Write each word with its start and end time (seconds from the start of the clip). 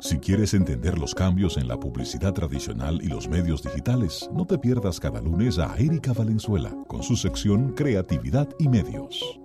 Si 0.00 0.18
quieres 0.18 0.54
entender 0.54 0.98
los 0.98 1.14
cambios 1.14 1.58
en 1.58 1.68
la 1.68 1.78
publicidad 1.78 2.32
tradicional 2.32 2.98
y 3.02 3.08
los 3.08 3.28
medios 3.28 3.62
digitales, 3.62 4.30
no 4.32 4.46
te 4.46 4.56
pierdas 4.56 4.98
cada 4.98 5.20
lunes 5.20 5.58
a 5.58 5.76
Erika 5.76 6.14
Valenzuela 6.14 6.74
con 6.86 7.02
su 7.02 7.16
sección 7.16 7.74
Creatividad 7.74 8.48
y 8.58 8.68
Medios. 8.68 9.38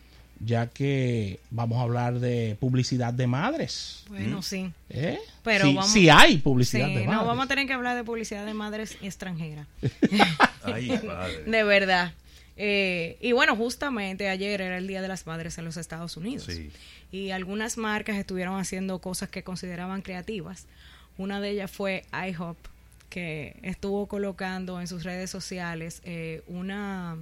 ya 0.45 0.69
que 0.69 1.41
vamos 1.51 1.79
a 1.79 1.83
hablar 1.83 2.19
de 2.19 2.57
publicidad 2.61 3.13
de 3.15 3.27
madres. 3.27 4.05
Bueno, 4.09 4.39
¿Mm? 4.39 4.43
sí. 4.43 4.73
¿Eh? 4.91 5.19
Pero 5.43 5.67
sí, 5.67 5.75
vamos, 5.75 5.97
hay 6.21 6.39
publicidad 6.39 6.87
de 6.89 6.95
madres. 6.95 7.11
No, 7.11 7.25
vamos 7.25 7.45
a 7.45 7.49
tener 7.49 7.67
que 7.67 7.73
hablar 7.73 7.97
de 7.97 8.05
publicidad 8.05 8.45
de 8.45 8.55
madres 8.55 8.97
extranjeras. 9.03 9.67
de 11.47 11.65
verdad. 11.65 12.13
Eh, 12.57 13.17
y 13.21 13.33
bueno, 13.33 13.57
justamente 13.57 14.29
ayer 14.29 14.61
era 14.61 14.77
el 14.79 14.87
Día 14.87 15.01
de 15.01 15.09
las 15.09 15.27
Madres 15.27 15.59
en 15.59 15.65
los 15.65 15.77
Estados 15.77 16.17
Unidos. 16.17 16.47
Sí. 16.47 16.71
Y 17.11 17.31
algunas 17.31 17.79
marcas 17.79 18.17
estuvieron 18.17 18.59
haciendo 18.59 18.99
cosas 18.99 19.29
que 19.29 19.43
consideraban 19.43 20.03
creativas. 20.03 20.67
Una 21.19 21.41
de 21.41 21.51
ellas 21.51 21.71
fue 21.71 22.05
IHOP, 22.13 22.57
que 23.09 23.57
estuvo 23.63 24.07
colocando 24.07 24.81
en 24.81 24.87
sus 24.87 25.05
redes 25.05 25.31
sociales 25.31 26.01
eh, 26.05 26.43
una 26.47 27.17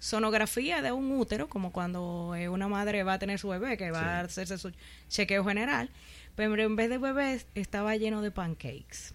sonografía 0.00 0.82
de 0.82 0.90
un 0.90 1.12
útero, 1.12 1.48
como 1.48 1.70
cuando 1.70 2.34
eh, 2.34 2.48
una 2.48 2.66
madre 2.66 3.04
va 3.04 3.12
a 3.12 3.18
tener 3.20 3.38
su 3.38 3.48
bebé, 3.48 3.76
que 3.76 3.92
va 3.92 4.18
a 4.18 4.20
hacerse 4.22 4.58
su 4.58 4.72
chequeo 5.08 5.44
general, 5.44 5.90
pero 6.34 6.60
en 6.60 6.74
vez 6.74 6.90
de 6.90 6.98
bebés 6.98 7.46
estaba 7.54 7.94
lleno 7.96 8.22
de 8.22 8.32
pancakes. 8.32 9.14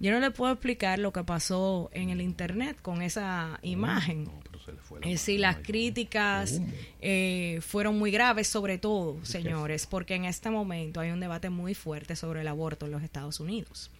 Yo 0.00 0.10
no 0.10 0.18
le 0.18 0.32
puedo 0.32 0.52
explicar 0.52 0.98
lo 0.98 1.12
que 1.12 1.22
pasó 1.22 1.88
en 1.92 2.10
el 2.10 2.20
internet 2.20 2.76
con 2.82 3.02
esa 3.02 3.60
imagen. 3.62 4.28
Es 5.02 5.10
decir, 5.12 5.38
las 5.38 5.58
críticas 5.58 6.60
eh, 7.00 7.60
fueron 7.62 7.98
muy 7.98 8.10
graves, 8.10 8.48
sobre 8.48 8.78
todo, 8.78 9.24
señores, 9.24 9.86
porque 9.86 10.16
en 10.16 10.24
este 10.24 10.50
momento 10.50 10.98
hay 10.98 11.10
un 11.10 11.20
debate 11.20 11.50
muy 11.50 11.74
fuerte 11.74 12.16
sobre 12.16 12.40
el 12.40 12.48
aborto 12.48 12.86
en 12.86 12.92
los 12.92 13.04
Estados 13.04 13.38
Unidos. 13.38 13.92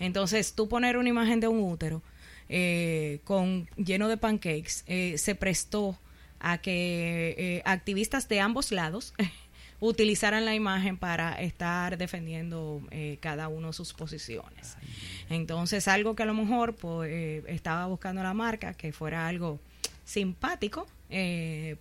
Entonces, 0.00 0.54
tú 0.54 0.68
poner 0.68 0.96
una 0.96 1.08
imagen 1.08 1.38
de 1.38 1.46
un 1.46 1.60
útero 1.62 2.02
eh, 2.48 3.20
con 3.24 3.68
lleno 3.76 4.08
de 4.08 4.16
pancakes, 4.16 4.84
eh, 4.86 5.16
se 5.18 5.34
prestó 5.34 5.98
a 6.40 6.58
que 6.58 7.34
eh, 7.38 7.62
activistas 7.64 8.28
de 8.28 8.40
ambos 8.40 8.70
lados 8.70 9.14
utilizaran 9.80 10.44
la 10.44 10.54
imagen 10.54 10.96
para 10.98 11.40
estar 11.40 11.96
defendiendo 11.96 12.82
cada 13.20 13.48
uno 13.48 13.72
sus 13.72 13.92
posiciones. 13.92 14.76
Entonces, 15.28 15.88
algo 15.88 16.14
que 16.14 16.22
a 16.22 16.26
lo 16.26 16.34
mejor 16.34 16.74
pues, 16.74 17.44
estaba 17.46 17.86
buscando 17.86 18.22
la 18.22 18.34
marca, 18.34 18.74
que 18.74 18.92
fuera 18.92 19.26
algo 19.26 19.58
simpático, 20.04 20.86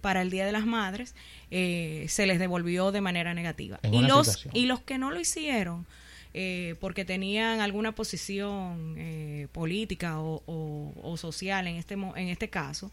para 0.02 0.22
el 0.22 0.30
Día 0.30 0.46
de 0.46 0.52
las 0.52 0.66
Madres 0.66 1.16
se 1.50 2.26
les 2.26 2.40
devolvió 2.40 2.92
de 2.92 3.00
manera 3.00 3.34
negativa. 3.34 3.80
Y 3.90 4.02
los, 4.02 4.48
y 4.54 4.66
los 4.66 4.82
que 4.82 4.98
no 4.98 5.12
lo 5.12 5.20
hicieron 5.20 5.86
eh, 6.36 6.76
porque 6.80 7.06
tenían 7.06 7.62
alguna 7.62 7.94
posición 7.94 8.96
eh, 8.98 9.48
política 9.52 10.20
o, 10.20 11.16
social 11.16 11.68
en 11.68 11.76
este, 11.76 11.94
en 11.94 12.28
este 12.28 12.50
caso, 12.50 12.92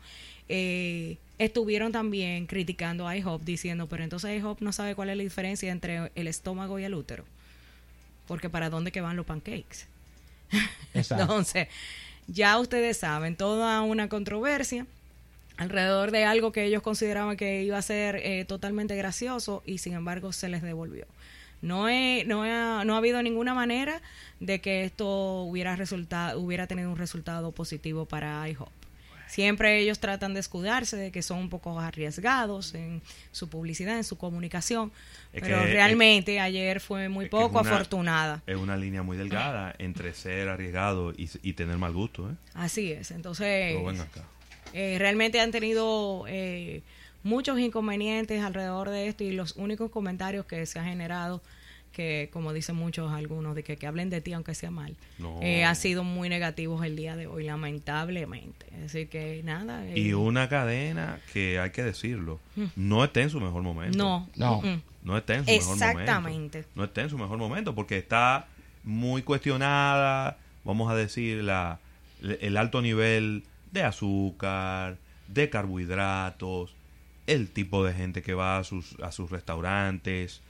eh, 0.51 1.17
estuvieron 1.39 1.91
también 1.91 2.47
criticando 2.47 3.09
a 3.09 3.17
IHOP 3.17 3.43
diciendo, 3.43 3.87
pero 3.87 4.05
entonces 4.05 4.39
IHOP 4.39 4.61
no 4.61 4.73
sabe 4.73 4.95
cuál 4.95 5.09
es 5.09 5.17
la 5.17 5.23
diferencia 5.23 5.73
entre 5.73 6.13
el 6.15 6.29
estómago 6.29 6.79
y 6.79 6.85
el 6.85 6.93
útero, 6.93 7.25
porque 8.27 8.51
para 8.51 8.69
dónde 8.69 8.93
que 8.93 9.01
van 9.01 9.17
los 9.17 9.25
pancakes. 9.25 9.87
entonces, 10.93 11.69
ya 12.27 12.59
ustedes 12.59 12.99
saben, 12.99 13.37
toda 13.37 13.81
una 13.81 14.11
controversia 14.11 14.87
alrededor 15.57 16.11
de 16.11 16.25
algo 16.25 16.53
que 16.53 16.65
ellos 16.65 16.83
consideraban 16.83 17.39
que 17.39 17.63
iba 17.63 17.79
a 17.79 17.83
ser 17.83 18.47
totalmente 18.47 18.97
gracioso 18.97 19.63
y 19.65 19.79
sin 19.79 19.95
embargo 19.95 20.33
se 20.33 20.51
les 20.51 20.61
devolvió. 20.61 21.07
No, 21.63 21.85
no, 22.27 22.43
ha, 22.43 22.85
no 22.85 22.95
ha 22.95 22.97
habido 22.97 23.23
ninguna 23.23 23.55
manera 23.55 24.01
de 24.41 24.61
que 24.61 24.85
esto 24.85 25.43
hubiera, 25.43 25.77
resultado, 25.77 26.41
hubiera 26.41 26.67
tenido 26.67 26.91
un 26.91 26.97
resultado 26.97 27.53
positivo 27.53 28.07
para 28.07 28.49
IHOP. 28.49 28.71
Siempre 29.31 29.79
ellos 29.79 30.01
tratan 30.01 30.35
de 30.35 30.41
escudarse 30.41 30.97
de 30.97 31.13
que 31.13 31.23
son 31.23 31.39
un 31.39 31.51
poco 31.51 31.79
arriesgados 31.79 32.75
en 32.75 33.01
su 33.31 33.49
publicidad, 33.49 33.97
en 33.97 34.03
su 34.03 34.19
comunicación, 34.19 34.91
pero 35.33 35.63
realmente 35.63 36.41
ayer 36.41 36.81
fue 36.81 37.09
muy 37.09 37.29
poco 37.29 37.61
afortunada. 37.61 38.43
Es 38.49 38.57
una 38.57 38.77
línea 38.77 39.05
muy 39.05 39.17
delgada 39.17 39.73
entre 39.79 40.15
ser 40.15 40.49
arriesgado 40.49 41.13
y, 41.17 41.53
tener 41.53 41.79
mal 41.79 41.93
gusto. 41.93 42.29
¿eh? 42.29 42.35
Así 42.55 42.91
es, 42.91 43.13
entonces 43.13 43.77
eh, 44.73 44.97
realmente 44.99 45.41
han 45.41 45.53
tenido 45.53 46.25
eh, 46.27 46.83
muchos 47.23 47.59
inconvenientes 47.59 48.43
alrededor 48.43 48.91
de 48.91 49.09
esto 49.09 49.25
y 49.25 49.33
los 49.33 49.57
únicos 49.57 49.91
comentarios 49.91 50.47
que 50.47 50.65
se 50.67 50.79
ha 50.79 50.85
generado 50.85 51.43
que 51.93 52.31
como 52.33 52.53
dicen 52.53 52.77
muchos 52.77 53.13
algunos 53.13 53.55
de 53.55 53.65
que, 53.65 53.77
que 53.77 53.87
hablen 53.87 54.11
de 54.11 54.21
ti 54.21 54.33
aunque 54.33 54.55
sea 54.55 54.71
mal 54.71 54.95
eh, 55.41 55.65
ha 55.65 55.75
sido 55.75 56.05
muy 56.05 56.29
negativos 56.29 56.85
el 56.85 56.95
día 56.97 57.17
de 57.17 57.27
hoy 57.27 57.45
lamentablemente. 57.45 58.67
Así 58.85 59.07
que 59.07 59.43
nada 59.45 59.85
y 59.95 60.11
eh, 60.11 60.15
una 60.15 60.49
cadena 60.49 61.19
que 61.33 61.59
hay 61.59 61.71
que 61.71 61.83
decirlo 61.83 62.39
mm. 62.57 62.65
no 62.77 63.05
está 63.05 63.21
en 63.21 63.31
su 63.31 63.41
mejor 63.41 63.63
momento. 63.63 63.99
No. 63.99 64.29
No. 64.37 64.63
No 65.03 65.17
está 65.17 65.35
en 65.35 65.45
su 65.45 65.51
mejor 65.51 65.67
momento. 65.67 66.01
Exactamente. 66.01 66.65
No 66.75 66.85
está 66.85 67.03
en 67.03 67.11
su 67.11 67.19
mejor 67.19 67.39
momento 67.39 67.75
porque 67.75 67.99
está 67.99 68.47
muy 68.85 69.23
cuestionada 69.23 70.39
vamos 70.65 70.91
a 70.91 70.95
decir 70.95 71.43
la 71.43 71.81
el 72.23 72.57
alto 72.57 72.83
nivel 72.83 73.45
de 73.73 73.83
azúcar 73.83 74.97
de 75.29 75.49
carbohidratos 75.49 76.75
el 77.31 77.51
tipo 77.51 77.85
de 77.85 77.95
gente 77.95 78.23
que 78.23 78.35
va 78.35 78.59
a 78.59 78.65
sus, 78.65 78.99
a 79.01 79.13
sus 79.13 79.31
restaurantes. 79.31 80.41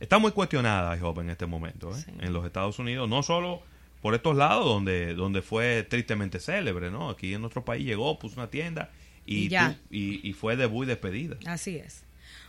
Está 0.00 0.18
muy 0.18 0.32
cuestionada 0.32 0.96
IHOP 0.96 1.18
en 1.20 1.30
este 1.30 1.46
momento, 1.46 1.96
¿eh? 1.96 2.04
en 2.20 2.32
los 2.32 2.44
Estados 2.44 2.78
Unidos, 2.78 3.08
no 3.08 3.22
solo 3.22 3.62
por 4.00 4.14
estos 4.14 4.36
lados 4.36 4.64
donde, 4.64 5.14
donde 5.14 5.40
fue 5.40 5.82
tristemente 5.88 6.40
célebre, 6.40 6.90
¿no? 6.90 7.10
Aquí 7.10 7.34
en 7.34 7.40
nuestro 7.40 7.64
país 7.64 7.86
llegó, 7.86 8.18
puso 8.18 8.36
una 8.40 8.50
tienda 8.50 8.90
y, 9.24 9.54
y, 9.90 10.28
y, 10.28 10.32
fue 10.32 10.56
debut 10.56 10.84
y 10.84 10.88
despedida. 10.88 11.36
Así 11.46 11.76
es. 11.76 12.04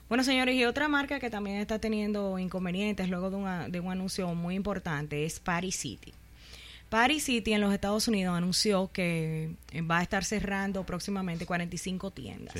Bueno, 0.09 0.23
señores, 0.23 0.55
y 0.55 0.65
otra 0.65 0.87
marca 0.87 1.19
que 1.19 1.29
también 1.29 1.57
está 1.57 1.79
teniendo 1.79 2.37
inconvenientes 2.39 3.09
luego 3.09 3.29
de, 3.29 3.71
de 3.71 3.79
un 3.79 3.91
anuncio 3.91 4.33
muy 4.35 4.55
importante 4.55 5.25
es 5.25 5.39
Paris 5.39 5.77
City. 5.77 6.13
Paris 6.89 7.25
City 7.25 7.53
en 7.53 7.61
los 7.61 7.73
Estados 7.73 8.07
Unidos 8.07 8.35
anunció 8.37 8.91
que 8.91 9.51
eh, 9.71 9.81
va 9.81 9.99
a 9.99 10.03
estar 10.03 10.23
cerrando 10.23 10.85
próximamente 10.85 11.45
45 11.45 12.11
tiendas. 12.11 12.55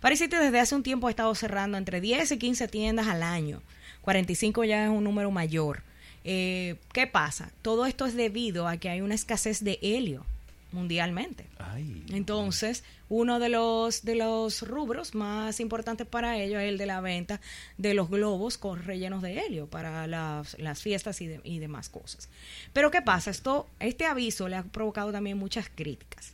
Paris 0.00 0.20
City 0.20 0.36
desde 0.36 0.60
hace 0.60 0.74
un 0.74 0.82
tiempo 0.82 1.08
ha 1.08 1.10
estado 1.10 1.34
cerrando 1.34 1.76
entre 1.76 2.00
10 2.00 2.32
y 2.32 2.38
15 2.38 2.68
tiendas 2.68 3.08
al 3.08 3.22
año. 3.22 3.62
45 4.02 4.64
ya 4.64 4.84
es 4.84 4.90
un 4.90 5.04
número 5.04 5.30
mayor. 5.30 5.82
Eh, 6.24 6.76
¿Qué 6.92 7.06
pasa? 7.06 7.50
Todo 7.62 7.86
esto 7.86 8.06
es 8.06 8.14
debido 8.14 8.68
a 8.68 8.76
que 8.76 8.88
hay 8.88 9.00
una 9.00 9.14
escasez 9.14 9.62
de 9.62 9.78
helio 9.82 10.24
mundialmente. 10.74 11.46
Entonces, 12.10 12.84
uno 13.08 13.38
de 13.38 13.48
los, 13.48 14.04
de 14.04 14.16
los 14.16 14.62
rubros 14.62 15.14
más 15.14 15.60
importantes 15.60 16.06
para 16.06 16.38
ellos 16.38 16.60
es 16.60 16.68
el 16.68 16.78
de 16.78 16.86
la 16.86 17.00
venta 17.00 17.40
de 17.78 17.94
los 17.94 18.10
globos 18.10 18.58
con 18.58 18.82
rellenos 18.82 19.22
de 19.22 19.38
helio 19.38 19.66
para 19.66 20.06
las, 20.06 20.58
las 20.58 20.82
fiestas 20.82 21.20
y, 21.20 21.40
y 21.42 21.58
demás 21.58 21.88
cosas. 21.88 22.28
Pero 22.72 22.90
¿qué 22.90 23.00
pasa? 23.00 23.30
Esto, 23.30 23.68
este 23.80 24.04
aviso 24.04 24.48
le 24.48 24.56
ha 24.56 24.64
provocado 24.64 25.12
también 25.12 25.38
muchas 25.38 25.70
críticas, 25.74 26.33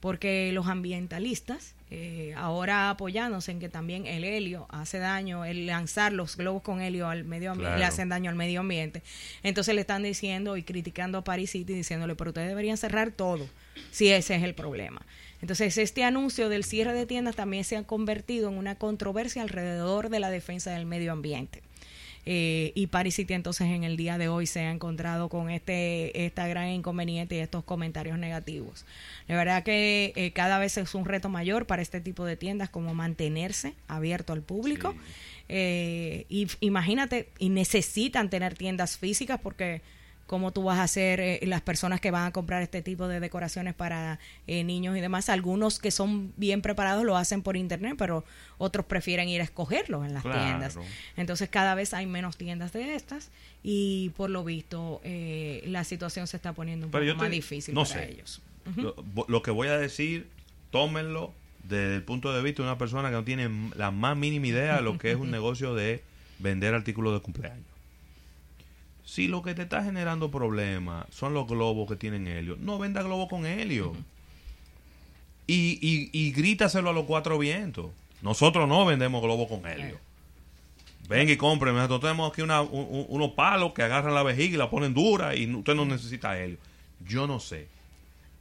porque 0.00 0.50
los 0.52 0.66
ambientalistas 0.66 1.74
eh, 1.92 2.34
ahora 2.36 2.88
apoyándose 2.88 3.50
en 3.50 3.58
que 3.58 3.68
también 3.68 4.06
el 4.06 4.22
helio 4.22 4.66
hace 4.70 4.98
daño, 4.98 5.44
el 5.44 5.66
lanzar 5.66 6.12
los 6.12 6.36
globos 6.36 6.62
con 6.62 6.80
helio 6.80 7.08
al 7.08 7.24
medio 7.24 7.50
ambiente, 7.50 7.78
le 7.78 7.84
hacen 7.84 8.08
daño 8.08 8.30
al 8.30 8.36
medio 8.36 8.60
ambiente. 8.60 9.02
Entonces 9.42 9.74
le 9.74 9.80
están 9.80 10.04
diciendo 10.04 10.56
y 10.56 10.62
criticando 10.62 11.18
a 11.18 11.24
Paris 11.24 11.50
City 11.50 11.74
diciéndole, 11.74 12.14
pero 12.14 12.30
ustedes 12.30 12.48
deberían 12.48 12.76
cerrar 12.76 13.10
todo, 13.10 13.48
si 13.90 14.08
ese 14.08 14.36
es 14.36 14.44
el 14.44 14.54
problema. 14.54 15.02
Entonces 15.42 15.76
este 15.78 16.04
anuncio 16.04 16.48
del 16.48 16.62
cierre 16.62 16.92
de 16.92 17.06
tiendas 17.06 17.34
también 17.34 17.64
se 17.64 17.76
ha 17.76 17.82
convertido 17.82 18.50
en 18.50 18.56
una 18.56 18.76
controversia 18.76 19.42
alrededor 19.42 20.10
de 20.10 20.20
la 20.20 20.30
defensa 20.30 20.70
del 20.70 20.86
medio 20.86 21.10
ambiente. 21.10 21.60
Eh, 22.26 22.72
y 22.74 22.88
Paris 22.88 23.14
City 23.14 23.32
entonces 23.34 23.68
en 23.68 23.82
el 23.82 23.96
día 23.96 24.18
de 24.18 24.28
hoy 24.28 24.46
se 24.46 24.60
ha 24.60 24.70
encontrado 24.70 25.28
con 25.28 25.50
este 25.50 26.26
esta 26.26 26.46
gran 26.46 26.68
inconveniente 26.68 27.36
y 27.36 27.38
estos 27.38 27.64
comentarios 27.64 28.18
negativos. 28.18 28.84
La 29.26 29.36
verdad 29.36 29.62
que 29.62 30.12
eh, 30.16 30.32
cada 30.32 30.58
vez 30.58 30.76
es 30.76 30.94
un 30.94 31.06
reto 31.06 31.28
mayor 31.28 31.66
para 31.66 31.82
este 31.82 32.00
tipo 32.00 32.24
de 32.24 32.36
tiendas 32.36 32.68
como 32.68 32.94
mantenerse 32.94 33.74
abierto 33.88 34.32
al 34.32 34.42
público. 34.42 34.94
Eh, 35.48 36.26
y 36.28 36.46
imagínate, 36.60 37.28
y 37.38 37.48
necesitan 37.48 38.30
tener 38.30 38.54
tiendas 38.54 38.98
físicas 38.98 39.40
porque 39.42 39.82
cómo 40.30 40.52
tú 40.52 40.62
vas 40.62 40.78
a 40.78 40.84
hacer 40.84 41.18
eh, 41.18 41.40
las 41.42 41.60
personas 41.60 42.00
que 42.00 42.12
van 42.12 42.24
a 42.24 42.30
comprar 42.30 42.62
este 42.62 42.82
tipo 42.82 43.08
de 43.08 43.18
decoraciones 43.18 43.74
para 43.74 44.20
eh, 44.46 44.62
niños 44.62 44.96
y 44.96 45.00
demás. 45.00 45.28
Algunos 45.28 45.80
que 45.80 45.90
son 45.90 46.32
bien 46.36 46.62
preparados 46.62 47.02
lo 47.02 47.16
hacen 47.16 47.42
por 47.42 47.56
internet, 47.56 47.96
pero 47.98 48.24
otros 48.56 48.86
prefieren 48.86 49.28
ir 49.28 49.40
a 49.40 49.44
escogerlos 49.44 50.06
en 50.06 50.14
las 50.14 50.22
tiendas. 50.22 50.78
Entonces 51.16 51.48
cada 51.48 51.74
vez 51.74 51.94
hay 51.94 52.06
menos 52.06 52.36
tiendas 52.36 52.72
de 52.72 52.94
estas 52.94 53.32
y 53.64 54.10
por 54.10 54.30
lo 54.30 54.44
visto 54.44 55.00
eh, 55.02 55.64
la 55.66 55.82
situación 55.82 56.28
se 56.28 56.36
está 56.36 56.52
poniendo 56.52 56.86
un 56.86 56.92
poco 56.92 57.04
más 57.16 57.28
difícil 57.28 57.74
para 57.74 58.04
ellos. 58.04 58.40
lo 59.26 59.42
que 59.42 59.50
voy 59.50 59.66
a 59.66 59.76
decir, 59.78 60.28
tómenlo 60.70 61.34
desde 61.64 61.96
el 61.96 62.04
punto 62.04 62.32
de 62.32 62.40
vista 62.40 62.62
de 62.62 62.68
una 62.68 62.78
persona 62.78 63.08
que 63.08 63.16
no 63.16 63.24
tiene 63.24 63.50
la 63.74 63.90
más 63.90 64.16
mínima 64.16 64.46
idea 64.46 64.76
de 64.76 64.82
lo 64.82 64.96
que 64.96 65.10
es 65.10 65.16
un 65.16 65.30
negocio 65.32 65.74
de 65.74 66.04
vender 66.38 66.72
artículos 66.72 67.14
de 67.14 67.20
cumpleaños. 67.20 67.69
Si 69.04 69.28
lo 69.28 69.42
que 69.42 69.54
te 69.54 69.62
está 69.62 69.82
generando 69.82 70.30
problemas 70.30 71.06
son 71.10 71.34
los 71.34 71.46
globos 71.46 71.88
que 71.88 71.96
tienen 71.96 72.26
helio, 72.26 72.56
no 72.60 72.78
venda 72.78 73.02
globos 73.02 73.28
con 73.28 73.46
helio. 73.46 73.94
y, 75.46 75.78
y, 75.80 76.10
y, 76.12 76.32
grítaselo 76.32 76.90
a 76.90 76.92
los 76.92 77.04
cuatro 77.04 77.38
vientos. 77.38 77.90
Nosotros 78.22 78.68
no 78.68 78.84
vendemos 78.84 79.22
globos 79.22 79.48
con 79.48 79.66
helio. 79.66 79.98
Venga 81.08 81.32
y 81.32 81.36
compre. 81.36 81.72
Nosotros 81.72 82.02
tenemos 82.02 82.30
aquí 82.30 82.42
una, 82.42 82.60
unos 82.62 83.32
palos 83.32 83.72
que 83.72 83.82
agarran 83.82 84.14
la 84.14 84.22
vejiga 84.22 84.54
y 84.54 84.58
la 84.58 84.70
ponen 84.70 84.94
dura 84.94 85.34
y 85.34 85.52
usted 85.52 85.74
no 85.74 85.84
necesita 85.84 86.38
helio. 86.38 86.58
Yo 87.04 87.26
no 87.26 87.40
sé. 87.40 87.66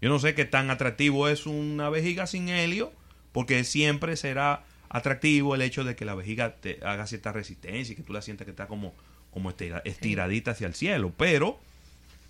Yo 0.01 0.09
no 0.09 0.19
sé 0.19 0.35
qué 0.35 0.45
tan 0.45 0.69
atractivo 0.69 1.27
es 1.27 1.45
una 1.45 1.89
vejiga 1.89 2.27
sin 2.27 2.47
helio, 2.47 2.91
porque 3.31 3.63
siempre 3.63 4.15
será 4.15 4.63
atractivo 4.87 5.55
el 5.55 5.61
hecho 5.61 5.83
de 5.83 5.95
que 5.95 6.05
la 6.05 6.15
vejiga 6.15 6.55
te 6.55 6.79
haga 6.83 7.07
cierta 7.07 7.31
resistencia 7.31 7.93
y 7.93 7.95
que 7.95 8.03
tú 8.03 8.13
la 8.13 8.21
sientas 8.21 8.45
que 8.45 8.51
está 8.51 8.67
como, 8.67 8.93
como 9.31 9.49
estiradita 9.49 10.51
hacia 10.51 10.67
el 10.67 10.73
cielo. 10.73 11.11
Pero 11.17 11.59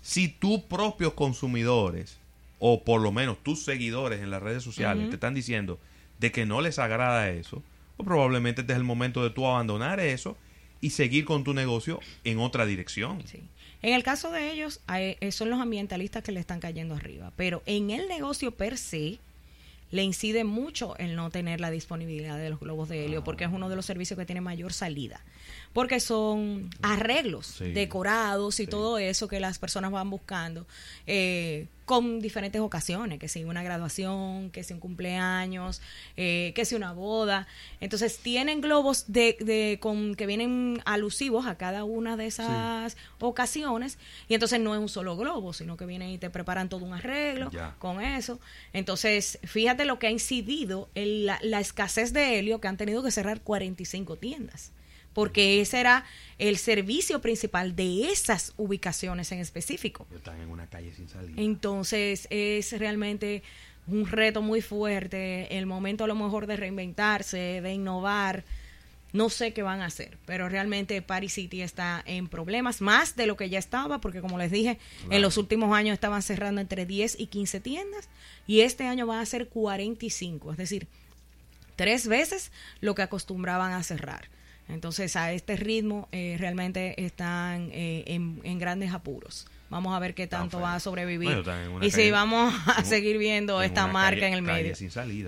si 0.02 0.28
tus 0.28 0.60
propios 0.60 1.14
consumidores, 1.14 2.18
o 2.58 2.84
por 2.84 3.00
lo 3.00 3.12
menos 3.12 3.42
tus 3.42 3.64
seguidores 3.64 4.20
en 4.20 4.30
las 4.30 4.42
redes 4.42 4.62
sociales, 4.62 5.08
te 5.08 5.14
están 5.14 5.34
diciendo 5.34 5.78
de 6.18 6.30
que 6.30 6.46
no 6.46 6.60
les 6.60 6.78
agrada 6.78 7.30
eso, 7.30 7.62
pues 7.96 8.06
probablemente 8.06 8.60
este 8.62 8.72
es 8.72 8.78
el 8.78 8.84
momento 8.84 9.22
de 9.22 9.30
tú 9.30 9.46
abandonar 9.46 10.00
eso 10.00 10.36
y 10.80 10.90
seguir 10.90 11.24
con 11.24 11.44
tu 11.44 11.54
negocio 11.54 12.00
en 12.24 12.38
otra 12.38 12.66
dirección. 12.66 13.22
En 13.82 13.94
el 13.94 14.02
caso 14.02 14.30
de 14.30 14.52
ellos, 14.52 14.80
eh, 14.94 15.32
son 15.32 15.50
los 15.50 15.60
ambientalistas 15.60 16.22
que 16.22 16.32
le 16.32 16.40
están 16.40 16.60
cayendo 16.60 16.94
arriba, 16.94 17.32
pero 17.36 17.62
en 17.66 17.90
el 17.90 18.08
negocio 18.08 18.52
per 18.52 18.76
se, 18.76 19.18
le 19.90 20.02
incide 20.02 20.44
mucho 20.44 20.96
el 20.98 21.16
no 21.16 21.30
tener 21.30 21.60
la 21.60 21.70
disponibilidad 21.70 22.38
de 22.38 22.50
los 22.50 22.60
globos 22.60 22.88
de 22.88 23.04
helio, 23.04 23.24
porque 23.24 23.44
es 23.44 23.50
uno 23.52 23.68
de 23.68 23.76
los 23.76 23.86
servicios 23.86 24.18
que 24.18 24.24
tiene 24.24 24.40
mayor 24.40 24.72
salida. 24.72 25.20
Porque 25.72 26.00
son 26.00 26.70
arreglos 26.82 27.58
decorados 27.58 28.58
y 28.60 28.66
todo 28.66 28.98
eso 28.98 29.28
que 29.28 29.38
las 29.40 29.58
personas 29.58 29.92
van 29.92 30.10
buscando. 30.10 30.66
Eh, 31.06 31.66
con 31.90 32.20
diferentes 32.20 32.60
ocasiones, 32.60 33.18
que 33.18 33.26
si 33.26 33.42
una 33.42 33.64
graduación, 33.64 34.50
que 34.50 34.62
si 34.62 34.72
un 34.72 34.78
cumpleaños, 34.78 35.82
eh, 36.16 36.52
que 36.54 36.64
si 36.64 36.76
una 36.76 36.92
boda. 36.92 37.48
Entonces 37.80 38.18
tienen 38.18 38.60
globos 38.60 39.06
de, 39.08 39.36
de, 39.40 39.78
con, 39.80 40.14
que 40.14 40.26
vienen 40.26 40.80
alusivos 40.84 41.48
a 41.48 41.56
cada 41.56 41.82
una 41.82 42.16
de 42.16 42.26
esas 42.26 42.96
ocasiones 43.18 43.98
y 44.28 44.34
entonces 44.34 44.60
no 44.60 44.72
es 44.76 44.80
un 44.80 44.88
solo 44.88 45.16
globo, 45.16 45.52
sino 45.52 45.76
que 45.76 45.84
vienen 45.84 46.10
y 46.10 46.18
te 46.18 46.30
preparan 46.30 46.68
todo 46.68 46.84
un 46.84 46.94
arreglo 46.94 47.50
con 47.80 48.00
eso. 48.00 48.38
Entonces, 48.72 49.40
fíjate 49.42 49.84
lo 49.84 49.98
que 49.98 50.06
ha 50.06 50.10
incidido 50.12 50.88
en 50.94 51.26
la, 51.26 51.40
la 51.42 51.58
escasez 51.58 52.12
de 52.12 52.38
helio 52.38 52.60
que 52.60 52.68
han 52.68 52.76
tenido 52.76 53.02
que 53.02 53.10
cerrar 53.10 53.40
45 53.40 54.14
tiendas 54.14 54.70
porque 55.12 55.60
ese 55.60 55.80
era 55.80 56.04
el 56.38 56.56
servicio 56.56 57.20
principal 57.20 57.76
de 57.76 58.10
esas 58.10 58.54
ubicaciones 58.56 59.30
en 59.32 59.40
específico. 59.40 60.06
Están 60.14 60.40
en 60.40 60.50
una 60.50 60.66
calle 60.66 60.92
sin 60.94 61.08
salida. 61.08 61.34
Entonces 61.36 62.26
es 62.30 62.78
realmente 62.78 63.42
un 63.86 64.06
reto 64.06 64.42
muy 64.42 64.62
fuerte, 64.62 65.58
el 65.58 65.66
momento 65.66 66.04
a 66.04 66.06
lo 66.06 66.14
mejor 66.14 66.46
de 66.46 66.56
reinventarse, 66.56 67.60
de 67.60 67.72
innovar. 67.72 68.44
No 69.12 69.28
sé 69.28 69.52
qué 69.52 69.62
van 69.62 69.80
a 69.80 69.86
hacer, 69.86 70.16
pero 70.24 70.48
realmente 70.48 71.02
Paris 71.02 71.32
City 71.32 71.62
está 71.62 72.00
en 72.06 72.28
problemas, 72.28 72.80
más 72.80 73.16
de 73.16 73.26
lo 73.26 73.36
que 73.36 73.50
ya 73.50 73.58
estaba, 73.58 74.00
porque 74.00 74.20
como 74.20 74.38
les 74.38 74.52
dije, 74.52 74.78
en 75.10 75.20
los 75.20 75.36
últimos 75.36 75.76
años 75.76 75.94
estaban 75.94 76.22
cerrando 76.22 76.60
entre 76.60 76.86
10 76.86 77.18
y 77.18 77.26
15 77.26 77.58
tiendas, 77.58 78.08
y 78.46 78.60
este 78.60 78.86
año 78.86 79.08
va 79.08 79.20
a 79.20 79.26
ser 79.26 79.48
45, 79.48 80.52
es 80.52 80.56
decir, 80.56 80.86
tres 81.74 82.06
veces 82.06 82.52
lo 82.80 82.94
que 82.94 83.02
acostumbraban 83.02 83.72
a 83.72 83.82
cerrar. 83.82 84.28
Entonces, 84.72 85.16
a 85.16 85.32
este 85.32 85.56
ritmo 85.56 86.08
eh, 86.12 86.36
realmente 86.38 87.04
están 87.04 87.70
eh, 87.72 88.04
en, 88.06 88.58
grandes 88.58 88.92
apuros. 88.92 89.46
Vamos 89.68 89.94
a 89.94 89.98
ver 89.98 90.14
qué 90.14 90.26
tanto 90.26 90.60
va 90.60 90.74
a 90.74 90.80
sobrevivir. 90.80 91.44
y 91.80 91.90
si 91.90 92.10
vamos 92.10 92.52
a 92.66 92.84
seguir 92.84 93.18
viendo 93.18 93.62
esta 93.62 93.86
marca 93.86 94.26
en 94.26 94.34
el 94.34 94.42
medio. 94.42 94.74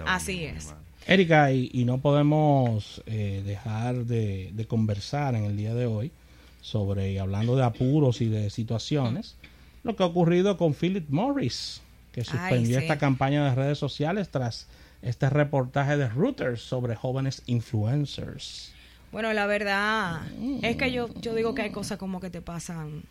Así 0.06 0.44
es. 0.44 0.74
Erika, 1.06 1.52
y, 1.52 1.84
no 1.84 1.98
podemos 1.98 3.02
eh, 3.06 3.42
dejar 3.44 4.04
de, 4.04 4.66
conversar 4.68 5.34
en 5.34 5.44
el 5.44 5.56
día 5.56 5.74
de 5.74 5.86
hoy 5.86 6.12
sobre, 6.60 7.18
hablando 7.18 7.56
de 7.56 7.64
apuros 7.64 8.20
y 8.20 8.28
de 8.28 8.50
situaciones, 8.50 9.36
lo 9.82 9.96
que 9.96 10.04
ha 10.04 10.06
ocurrido 10.06 10.56
con 10.56 10.74
Philip 10.74 11.08
Morris, 11.08 11.82
que 12.12 12.24
suspendió 12.24 12.78
esta 12.78 12.98
campaña 12.98 13.44
de 13.44 13.54
redes 13.54 13.78
sociales 13.78 14.28
tras 14.28 14.68
este 15.02 15.28
reportaje 15.28 15.96
de 15.96 16.08
Reuters 16.08 16.62
sobre 16.62 16.94
jóvenes 16.94 17.42
influencers. 17.46 18.72
Bueno, 19.12 19.32
la 19.34 19.46
verdad 19.46 20.22
es 20.62 20.76
que 20.76 20.90
yo, 20.90 21.12
yo 21.20 21.34
digo 21.34 21.54
que 21.54 21.62
hay 21.62 21.70
cosas 21.70 21.98
como 21.98 22.18
que 22.18 22.30
te 22.30 22.40
pasan 22.40 23.02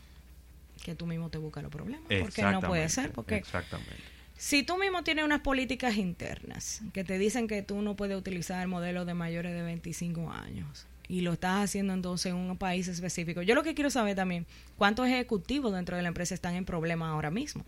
que 0.83 0.95
tú 0.95 1.06
mismo 1.06 1.30
te 1.30 1.38
buscas 1.38 1.63
los 1.63 1.71
problemas. 1.71 2.12
Porque 2.19 2.42
no 2.42 2.59
puede 2.59 2.89
ser. 2.89 3.12
Porque 3.12 3.36
exactamente. 3.36 3.94
si 4.36 4.63
tú 4.63 4.77
mismo 4.77 5.03
tienes 5.03 5.24
unas 5.24 5.42
políticas 5.42 5.95
internas 5.98 6.81
que 6.92 7.03
te 7.03 7.18
dicen 7.18 7.48
que 7.48 7.62
tú 7.62 7.81
no 7.81 7.95
puedes 7.95 8.18
utilizar 8.18 8.68
modelos 8.68 9.06
de 9.06 9.13
mayores 9.13 9.53
de 9.53 9.62
25 9.62 10.31
años 10.31 10.88
y 11.12 11.19
lo 11.19 11.34
estás 11.34 11.66
haciendo 11.66 11.94
entonces 11.94 12.31
en 12.31 12.38
un 12.38 12.58
país 12.58 12.88
específico. 12.88 13.42
Yo 13.42 13.54
lo 13.54 13.63
que 13.63 13.75
quiero 13.75 13.90
saber 13.90 14.16
también, 14.16 14.46
¿cuántos 14.78 15.08
ejecutivos 15.08 15.74
dentro 15.74 15.98
de 15.98 16.04
la 16.04 16.08
empresa 16.08 16.34
están 16.34 16.56
en 16.56 16.63
problemas 16.63 17.10
ahora 17.10 17.30
mismo? 17.30 17.66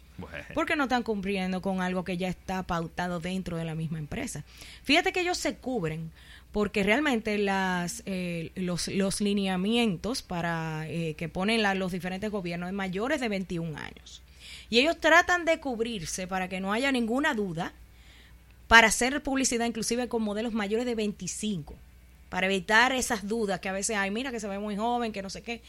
Porque 0.54 0.78
no 0.78 0.84
están 0.84 1.04
cumpliendo 1.04 1.62
con 1.62 1.82
algo 1.82 2.06
que 2.06 2.16
ya 2.16 2.30
está 2.30 2.64
pautado 2.64 3.20
dentro 3.20 3.58
de 3.58 3.66
la 3.66 3.76
misma 3.76 4.00
empresa. 4.00 4.46
Fíjate 4.84 5.12
que 5.12 5.20
ellos 5.20 5.38
se 5.38 5.56
cubren 5.56 6.10
porque 6.54 6.84
realmente 6.84 7.38
las, 7.38 8.02
eh, 8.06 8.54
los, 8.56 8.88
los, 8.88 9.20
lineamientos 9.20 10.22
para 10.22 10.88
eh, 10.88 11.16
que 11.16 11.28
ponen 11.28 11.64
los 11.78 11.92
diferentes 11.92 12.32
gobiernos 12.32 12.68
de 12.68 12.74
mayores 12.74 13.20
de 13.20 13.28
21 13.28 13.78
años. 13.78 14.22
Y 14.70 14.80
ellos 14.80 15.02
tratan 15.02 15.44
de 15.44 15.60
cubrirse 15.60 16.28
para 16.28 16.48
que 16.48 16.62
no 16.62 16.72
haya 16.72 16.94
ninguna 16.94 17.34
duda, 17.34 17.74
para 18.70 18.88
hacer 18.88 19.22
publicidad 19.22 19.66
inclusive 19.66 20.08
con 20.08 20.24
modelos 20.24 20.54
mayores 20.54 20.86
de 20.86 20.96
25, 20.96 21.76
para 22.34 22.48
evitar 22.48 22.94
esas 22.94 23.28
dudas 23.28 23.60
que 23.60 23.70
a 23.70 23.74
veces 23.74 23.96
hay, 23.96 24.10
mira 24.10 24.32
que 24.32 24.40
se 24.40 24.48
ve 24.48 24.58
muy 24.58 24.76
joven, 24.76 25.12
que 25.12 25.22
no 25.22 25.30
sé 25.30 25.44
qué. 25.44 25.62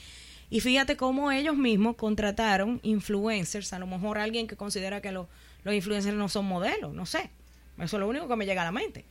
Y 0.49 0.61
fíjate 0.61 0.97
cómo 0.97 1.31
ellos 1.31 1.59
mismos 1.59 1.95
contrataron 1.97 2.81
influencers, 2.83 3.75
a 3.75 3.79
lo 3.79 3.87
mejor 3.87 4.17
alguien 4.17 4.47
que 4.47 4.57
considera 4.57 5.03
que 5.03 5.13
los 5.13 5.27
influencers 5.67 6.17
no 6.17 6.31
son 6.31 6.47
modelos, 6.47 6.95
no 6.95 7.05
sé. 7.05 7.29
Eso 7.77 7.97
es 7.97 8.01
lo 8.01 8.09
único 8.09 8.29
que 8.29 8.37
me 8.37 8.47
llega 8.47 8.63
a 8.63 8.65
la 8.65 8.73
mente 8.73 9.05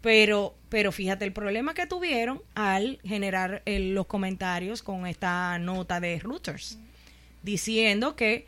pero, 0.00 0.54
pero 0.68 0.92
fíjate 0.92 1.24
el 1.24 1.32
problema 1.32 1.74
que 1.74 1.88
tuvieron 1.88 2.40
al 2.54 3.00
generar 3.04 3.62
los 3.66 4.06
comentarios 4.06 4.80
con 4.80 5.08
esta 5.08 5.58
nota 5.58 5.98
de 5.98 6.20
Reuters, 6.20 6.78
diciendo 7.42 8.14
que 8.14 8.46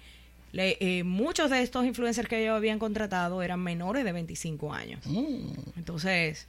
eh, 0.53 1.03
muchos 1.05 1.51
de 1.51 1.63
estos 1.63 1.85
influencers 1.85 2.29
que 2.29 2.43
ellos 2.43 2.57
habían 2.57 2.79
contratado 2.79 3.43
eran 3.43 3.61
menores 3.61 4.05
de 4.05 4.13
25 4.13 4.73
años. 4.73 5.01
Mm. 5.07 5.49
Entonces, 5.77 6.47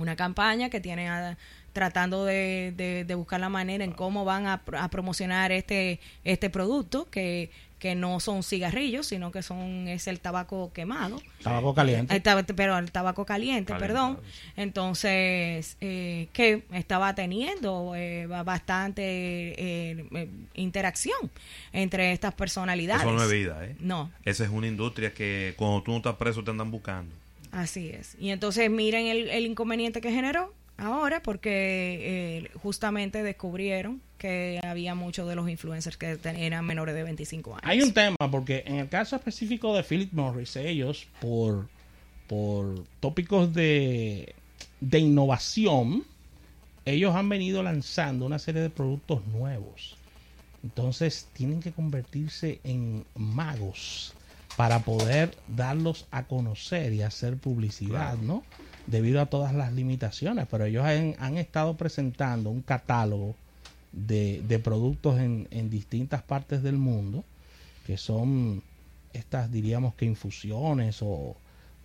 una 0.00 0.16
campaña 0.16 0.70
que 0.70 0.80
tiene 0.80 1.36
tratando 1.72 2.24
de, 2.24 3.04
de, 3.06 3.14
buscar 3.14 3.40
la 3.40 3.48
manera 3.48 3.84
en 3.84 3.92
cómo 3.92 4.24
van 4.24 4.46
a, 4.46 4.62
a 4.78 4.88
promocionar 4.88 5.52
este, 5.52 6.00
este 6.24 6.50
producto 6.50 7.08
que 7.10 7.50
que 7.80 7.94
no 7.94 8.20
son 8.20 8.42
cigarrillos, 8.42 9.06
sino 9.06 9.32
que 9.32 9.42
son 9.42 9.88
es 9.88 10.06
el 10.06 10.20
tabaco 10.20 10.70
quemado. 10.72 11.20
Tabaco 11.42 11.74
caliente. 11.74 12.14
El 12.14 12.44
pero 12.54 12.78
el 12.78 12.92
tabaco 12.92 13.24
caliente, 13.24 13.74
perdón. 13.74 14.20
Entonces, 14.54 15.78
eh, 15.80 16.28
que 16.34 16.62
estaba 16.72 17.14
teniendo 17.14 17.94
eh, 17.96 18.26
bastante 18.26 19.02
eh, 19.02 20.28
interacción 20.54 21.30
entre 21.72 22.12
estas 22.12 22.34
personalidades. 22.34 23.02
Eso 23.02 23.12
no 23.12 23.24
es 23.24 23.32
vida, 23.32 23.64
¿eh? 23.64 23.76
No. 23.80 24.12
Esa 24.26 24.44
es 24.44 24.50
una 24.50 24.66
industria 24.66 25.14
que 25.14 25.54
cuando 25.56 25.82
tú 25.82 25.92
no 25.92 25.96
estás 25.96 26.16
preso 26.16 26.44
te 26.44 26.50
andan 26.50 26.70
buscando. 26.70 27.16
Así 27.52 27.90
es. 27.90 28.16
Y 28.18 28.30
entonces 28.30 28.70
miren 28.70 29.06
el, 29.06 29.28
el 29.28 29.46
inconveniente 29.46 30.00
que 30.00 30.12
generó 30.12 30.54
ahora 30.80 31.22
porque 31.22 31.50
eh, 32.00 32.50
justamente 32.62 33.22
descubrieron 33.22 34.00
que 34.18 34.60
había 34.62 34.94
muchos 34.94 35.28
de 35.28 35.34
los 35.34 35.48
influencers 35.48 35.96
que 35.96 36.18
eran 36.24 36.64
menores 36.64 36.94
de 36.94 37.02
25 37.02 37.52
años. 37.52 37.62
Hay 37.64 37.82
un 37.82 37.92
tema, 37.92 38.16
porque 38.30 38.64
en 38.66 38.76
el 38.76 38.88
caso 38.88 39.16
específico 39.16 39.74
de 39.74 39.82
Philip 39.82 40.12
Morris, 40.12 40.56
ellos, 40.56 41.06
por, 41.20 41.68
por 42.26 42.84
tópicos 43.00 43.54
de, 43.54 44.34
de 44.80 44.98
innovación, 44.98 46.04
ellos 46.84 47.14
han 47.14 47.28
venido 47.28 47.62
lanzando 47.62 48.26
una 48.26 48.38
serie 48.38 48.60
de 48.60 48.70
productos 48.70 49.26
nuevos. 49.26 49.96
Entonces 50.62 51.28
tienen 51.32 51.60
que 51.60 51.72
convertirse 51.72 52.60
en 52.64 53.04
magos 53.14 54.14
para 54.60 54.80
poder 54.80 55.38
darlos 55.48 56.06
a 56.10 56.24
conocer 56.24 56.92
y 56.92 57.00
hacer 57.00 57.38
publicidad, 57.38 58.18
¿no? 58.18 58.42
Debido 58.86 59.22
a 59.22 59.24
todas 59.24 59.54
las 59.54 59.72
limitaciones, 59.72 60.46
pero 60.50 60.66
ellos 60.66 60.84
han, 60.84 61.38
estado 61.38 61.78
presentando 61.78 62.50
un 62.50 62.60
catálogo 62.60 63.34
de, 63.92 64.42
de 64.46 64.58
productos 64.58 65.18
en, 65.18 65.48
en, 65.50 65.70
distintas 65.70 66.22
partes 66.22 66.62
del 66.62 66.76
mundo, 66.76 67.24
que 67.86 67.96
son 67.96 68.62
estas, 69.14 69.50
diríamos 69.50 69.94
que 69.94 70.04
infusiones 70.04 71.00
o, 71.00 71.38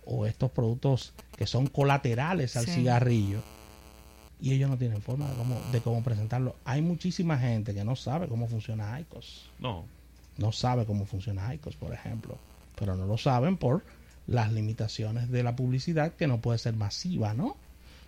o 0.04 0.26
estos 0.26 0.50
productos 0.50 1.14
que 1.34 1.46
son 1.46 1.68
colaterales 1.68 2.58
al 2.58 2.66
cigarrillo 2.66 3.40
y 4.38 4.52
ellos 4.52 4.68
no 4.68 4.76
tienen 4.76 5.00
forma 5.00 5.30
de 5.30 5.34
cómo, 5.36 5.58
de 5.72 5.80
cómo 5.80 6.02
presentarlo. 6.02 6.56
Hay 6.66 6.82
muchísima 6.82 7.38
gente 7.38 7.72
que 7.72 7.84
no 7.84 7.96
sabe 7.96 8.28
cómo 8.28 8.48
funciona 8.48 9.00
ICOS. 9.00 9.48
No. 9.60 9.86
No 10.36 10.52
sabe 10.52 10.84
cómo 10.84 11.06
funciona 11.06 11.54
ICOS, 11.54 11.76
por 11.76 11.94
ejemplo. 11.94 12.36
Pero 12.76 12.96
no 12.96 13.06
lo 13.06 13.18
saben 13.18 13.56
por 13.56 13.84
las 14.26 14.52
limitaciones 14.52 15.30
de 15.30 15.42
la 15.42 15.56
publicidad 15.56 16.14
que 16.14 16.26
no 16.26 16.40
puede 16.40 16.58
ser 16.58 16.74
masiva, 16.76 17.34
¿no? 17.34 17.56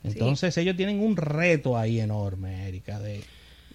Entonces 0.05 0.57
ellos 0.57 0.77
tienen 0.77 1.01
un 1.01 1.17
reto 1.17 1.77
ahí 1.77 2.01
enorme, 2.01 2.69
Erika, 2.69 3.01
de, 3.01 3.25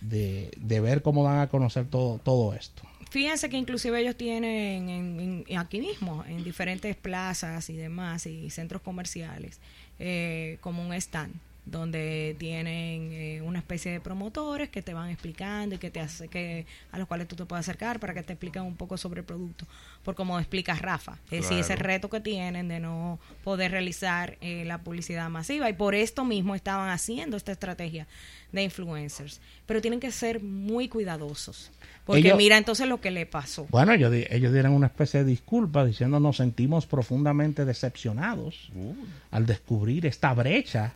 de, 0.01 0.51
de, 0.57 0.79
ver 0.79 1.01
cómo 1.01 1.23
van 1.23 1.39
a 1.39 1.50
conocer 1.50 1.85
todo, 1.89 2.19
todo 2.19 2.53
esto. 2.53 2.83
Fíjense 3.09 3.50
que 3.50 3.57
inclusive 3.57 4.00
ellos 4.00 4.15
tienen 4.15 4.89
en, 4.89 5.57
aquí 5.57 5.81
mismo, 5.81 6.23
en 6.25 6.43
diferentes 6.43 6.95
plazas 6.95 7.69
y 7.69 7.75
demás, 7.75 8.25
y 8.25 8.50
centros 8.50 8.81
comerciales, 8.81 9.59
eh, 10.00 10.57
como 10.62 10.81
un 10.81 10.93
stand 10.93 11.35
donde 11.65 12.36
tienen 12.39 13.12
eh, 13.13 13.41
una 13.41 13.60
especie 13.60 13.91
de 13.91 14.01
promotores 14.01 14.70
que 14.70 14.82
te 14.82 14.93
van 14.93 15.10
explicando 15.10 15.75
y 15.75 15.77
que 15.77 15.89
te 15.89 16.01
hace 16.01 16.27
que 16.27 16.65
a 16.91 16.98
los 16.98 17.08
cuales 17.08 17.27
tú 17.27 17.36
te 17.36 17.46
puedes 17.46 17.67
acercar 17.67 18.00
para 18.00 18.13
que 18.13 18.22
te 18.24 18.34
expliquen 18.34 18.63
un 18.63 18.75
poco 18.75 18.98
sobre 18.98 19.22
el 19.22 19.25
producto. 19.25 19.65
Por 20.03 20.15
como 20.15 20.39
explica 20.39 20.75
Rafa 20.75 21.17
es 21.32 21.43
decir 21.43 21.60
ese 21.60 21.75
reto 21.75 22.10
que 22.10 22.20
tienen 22.20 22.67
de 22.67 22.79
no 22.79 23.20
poder 23.43 23.72
realizar 23.72 24.38
eh, 24.41 24.65
la 24.65 24.79
publicidad 24.79 25.29
masiva. 25.29 25.70
Y 25.70 25.74
por 25.74 25.96
esto 25.96 26.25
mismo 26.25 26.53
estaban 26.55 26.89
haciendo 26.89 27.38
esta 27.38 27.53
estrategia 27.53 28.08
de 28.51 28.63
influencers. 28.63 29.39
Pero 29.65 29.82
tienen 29.82 30.00
que 30.00 30.12
ser 30.12 30.41
muy 30.41 30.89
cuidadosos 30.89 31.72
porque 32.05 32.34
mira 32.36 32.58
entonces 32.58 32.88
lo 32.88 33.00
que 33.00 33.12
le 33.12 33.25
pasó. 33.25 33.67
Bueno 33.70 33.93
ellos, 33.93 34.12
ellos 34.29 34.51
dieron 34.51 34.74
una 34.74 34.88
especie 34.88 35.24
de 35.24 35.25
disculpa 35.29 35.86
diciendo 35.86 36.20
nos 36.20 36.38
sentimos 36.38 36.86
profundamente 36.86 37.65
decepcionados 37.65 38.70
uh. 38.75 38.93
al 39.32 39.46
descubrir 39.46 40.05
esta 40.05 40.34
brecha 40.34 40.93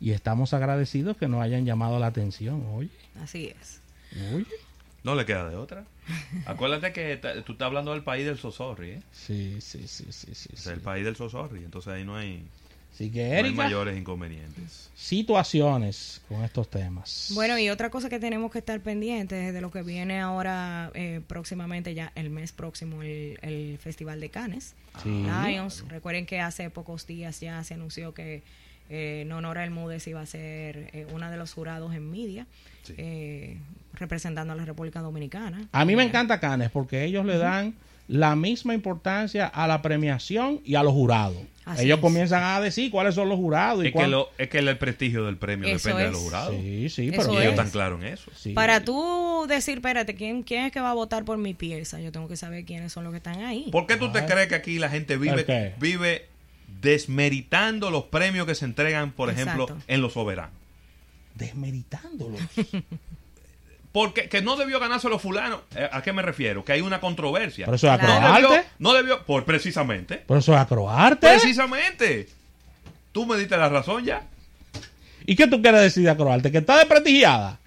y 0.00 0.12
estamos 0.12 0.54
agradecidos 0.54 1.16
que 1.16 1.28
nos 1.28 1.42
hayan 1.42 1.66
llamado 1.66 1.98
la 1.98 2.06
atención, 2.06 2.64
oye. 2.72 2.90
Así 3.22 3.52
es. 3.60 3.80
Oye. 4.34 4.46
No 5.04 5.14
le 5.14 5.24
queda 5.24 5.48
de 5.48 5.56
otra. 5.56 5.84
Acuérdate 6.46 6.92
que 6.92 7.16
tú 7.44 7.52
estás 7.52 7.66
hablando 7.66 7.92
del 7.92 8.02
país 8.02 8.26
del 8.26 8.38
Sosorri, 8.38 8.90
¿eh? 8.90 9.02
Sí, 9.12 9.58
sí, 9.60 9.86
sí, 9.86 10.06
sí, 10.10 10.34
sí. 10.34 10.48
Es 10.52 10.66
el 10.66 10.80
país 10.80 11.04
del 11.04 11.16
Sosorri, 11.16 11.64
entonces 11.64 11.92
ahí 11.92 12.04
no 12.04 12.16
hay, 12.16 12.44
sí 12.92 13.10
que, 13.10 13.34
hay 13.34 13.52
mayores 13.52 13.96
inconvenientes. 13.96 14.90
Situaciones 14.94 16.22
con 16.28 16.44
estos 16.44 16.68
temas. 16.68 17.32
Bueno, 17.34 17.58
y 17.58 17.70
otra 17.70 17.90
cosa 17.90 18.08
que 18.08 18.18
tenemos 18.18 18.50
que 18.50 18.58
estar 18.58 18.80
pendientes 18.80 19.54
de 19.54 19.60
lo 19.60 19.70
que 19.70 19.82
viene 19.82 20.20
ahora 20.20 20.90
eh, 20.94 21.20
próximamente, 21.26 21.94
ya 21.94 22.12
el 22.14 22.30
mes 22.30 22.52
próximo, 22.52 23.02
el, 23.02 23.78
Festival 23.80 24.20
de 24.20 24.30
Cannes. 24.30 24.74
Lions. 25.04 25.84
Recuerden 25.88 26.26
que 26.26 26.40
hace 26.40 26.68
pocos 26.68 27.06
días 27.06 27.40
ya 27.40 27.62
se 27.64 27.74
anunció 27.74 28.12
que 28.12 28.42
eh, 28.90 29.24
Nonora 29.26 29.62
Elmúdez 29.64 30.04
iba 30.08 30.20
a 30.20 30.26
ser 30.26 30.90
eh, 30.92 31.06
una 31.14 31.30
de 31.30 31.36
los 31.36 31.52
jurados 31.52 31.94
en 31.94 32.10
media, 32.10 32.46
eh, 32.98 33.56
representando 33.94 34.52
a 34.52 34.56
la 34.56 34.64
República 34.64 35.00
Dominicana. 35.00 35.68
A 35.70 35.84
mí 35.84 35.94
me 35.94 36.02
encanta 36.02 36.40
Canes 36.40 36.70
porque 36.70 37.04
ellos 37.04 37.24
le 37.24 37.38
dan 37.38 37.74
la 38.08 38.34
misma 38.34 38.74
importancia 38.74 39.46
a 39.46 39.68
la 39.68 39.80
premiación 39.80 40.60
y 40.64 40.74
a 40.74 40.82
los 40.82 40.92
jurados. 40.92 41.36
ellos 41.78 42.00
comienzan 42.00 42.42
a 42.42 42.60
decir 42.60 42.90
cuáles 42.90 43.14
son 43.14 43.28
los 43.28 43.38
jurados. 43.38 43.84
Y 43.84 43.88
es, 43.88 43.94
que 43.94 44.08
lo, 44.08 44.30
es 44.36 44.48
que 44.48 44.58
el 44.58 44.76
prestigio 44.76 45.24
del 45.24 45.36
premio 45.36 45.68
depende 45.68 46.06
de 46.06 46.10
los 46.10 46.20
jurados. 46.20 46.56
Sí, 46.56 46.88
sí, 46.88 47.12
pero 47.12 47.30
ellos 47.30 47.52
están 47.52 47.70
claros 47.70 48.02
en 48.02 48.08
eso. 48.08 48.32
Para 48.54 48.84
tú 48.84 49.46
decir, 49.48 49.76
espérate, 49.76 50.16
¿quién, 50.16 50.42
¿quién 50.42 50.64
es 50.64 50.72
que 50.72 50.80
va 50.80 50.90
a 50.90 50.94
votar 50.94 51.24
por 51.24 51.38
mi 51.38 51.54
pieza? 51.54 52.00
Yo 52.00 52.10
tengo 52.10 52.26
que 52.26 52.36
saber 52.36 52.64
quiénes 52.64 52.92
son 52.92 53.04
los 53.04 53.12
que 53.12 53.18
están 53.18 53.44
ahí. 53.44 53.68
¿Por 53.70 53.86
qué 53.86 53.96
tú 53.96 54.10
te 54.10 54.26
crees 54.26 54.48
que 54.48 54.56
aquí 54.56 54.80
la 54.80 54.88
gente 54.88 55.16
vive, 55.16 55.76
vive 55.78 56.29
desmeritando 56.80 57.90
los 57.90 58.04
premios 58.04 58.46
que 58.46 58.54
se 58.54 58.64
entregan, 58.64 59.12
por 59.12 59.30
ejemplo, 59.30 59.66
en 59.86 60.02
los 60.02 60.12
soberanos. 60.12 60.54
Desmeritándolos. 61.34 62.40
Porque 63.92 64.28
que 64.28 64.40
no 64.40 64.56
debió 64.56 64.78
ganarse 64.78 65.08
los 65.08 65.20
fulanos. 65.20 65.60
Eh, 65.74 65.88
¿A 65.90 66.00
qué 66.02 66.12
me 66.12 66.22
refiero? 66.22 66.64
Que 66.64 66.72
hay 66.72 66.80
una 66.80 67.00
controversia. 67.00 67.66
¿Por 67.66 67.74
eso 67.74 67.88
es 67.88 67.92
acroarte? 67.92 68.64
No 68.78 68.94
debió, 68.94 69.24
por 69.24 69.44
precisamente. 69.44 70.16
¿Por 70.18 70.38
eso 70.38 70.54
es 70.54 70.60
acroarte? 70.60 71.26
Precisamente. 71.26 72.28
Tú 73.10 73.26
me 73.26 73.36
diste 73.36 73.56
la 73.56 73.68
razón 73.68 74.04
ya. 74.04 74.22
¿Y 75.26 75.34
qué 75.34 75.48
tú 75.48 75.60
quieres 75.60 75.80
decir 75.80 76.04
de 76.04 76.10
acroarte? 76.10 76.52
¿Que 76.52 76.58
está 76.58 76.78
desprestigiada? 76.78 77.58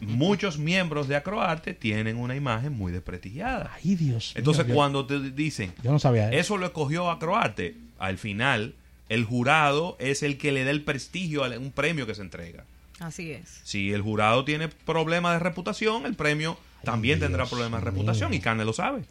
Muchos 0.00 0.58
miembros 0.58 1.08
de 1.08 1.16
Acroarte 1.16 1.74
tienen 1.74 2.16
una 2.16 2.34
imagen 2.34 2.72
muy 2.72 2.92
desprestigiada. 2.92 3.72
Ay, 3.74 3.94
Dios. 3.94 4.32
Entonces, 4.36 4.66
cuando 4.72 5.06
te 5.06 5.18
dicen, 5.30 5.72
yo 5.82 5.92
no 5.92 5.98
sabía 5.98 6.28
eso. 6.28 6.38
eso 6.38 6.56
lo 6.58 6.66
escogió 6.66 7.10
Acroarte, 7.10 7.76
al 7.98 8.18
final 8.18 8.74
el 9.08 9.24
jurado 9.24 9.96
es 9.98 10.22
el 10.22 10.38
que 10.38 10.52
le 10.52 10.64
da 10.64 10.70
el 10.70 10.82
prestigio 10.82 11.44
a 11.44 11.48
un 11.58 11.72
premio 11.72 12.06
que 12.06 12.14
se 12.14 12.22
entrega. 12.22 12.64
Así 13.00 13.30
es. 13.30 13.60
Si 13.64 13.92
el 13.92 14.02
jurado 14.02 14.44
tiene 14.44 14.68
problemas 14.68 15.34
de 15.34 15.38
reputación, 15.38 16.04
el 16.04 16.14
premio 16.14 16.58
también 16.82 17.20
tendrá 17.20 17.46
problemas 17.46 17.80
de 17.80 17.90
reputación 17.90 18.34
y 18.34 18.40
Canes 18.40 18.66
lo 18.66 18.72
sabe. 18.72 19.04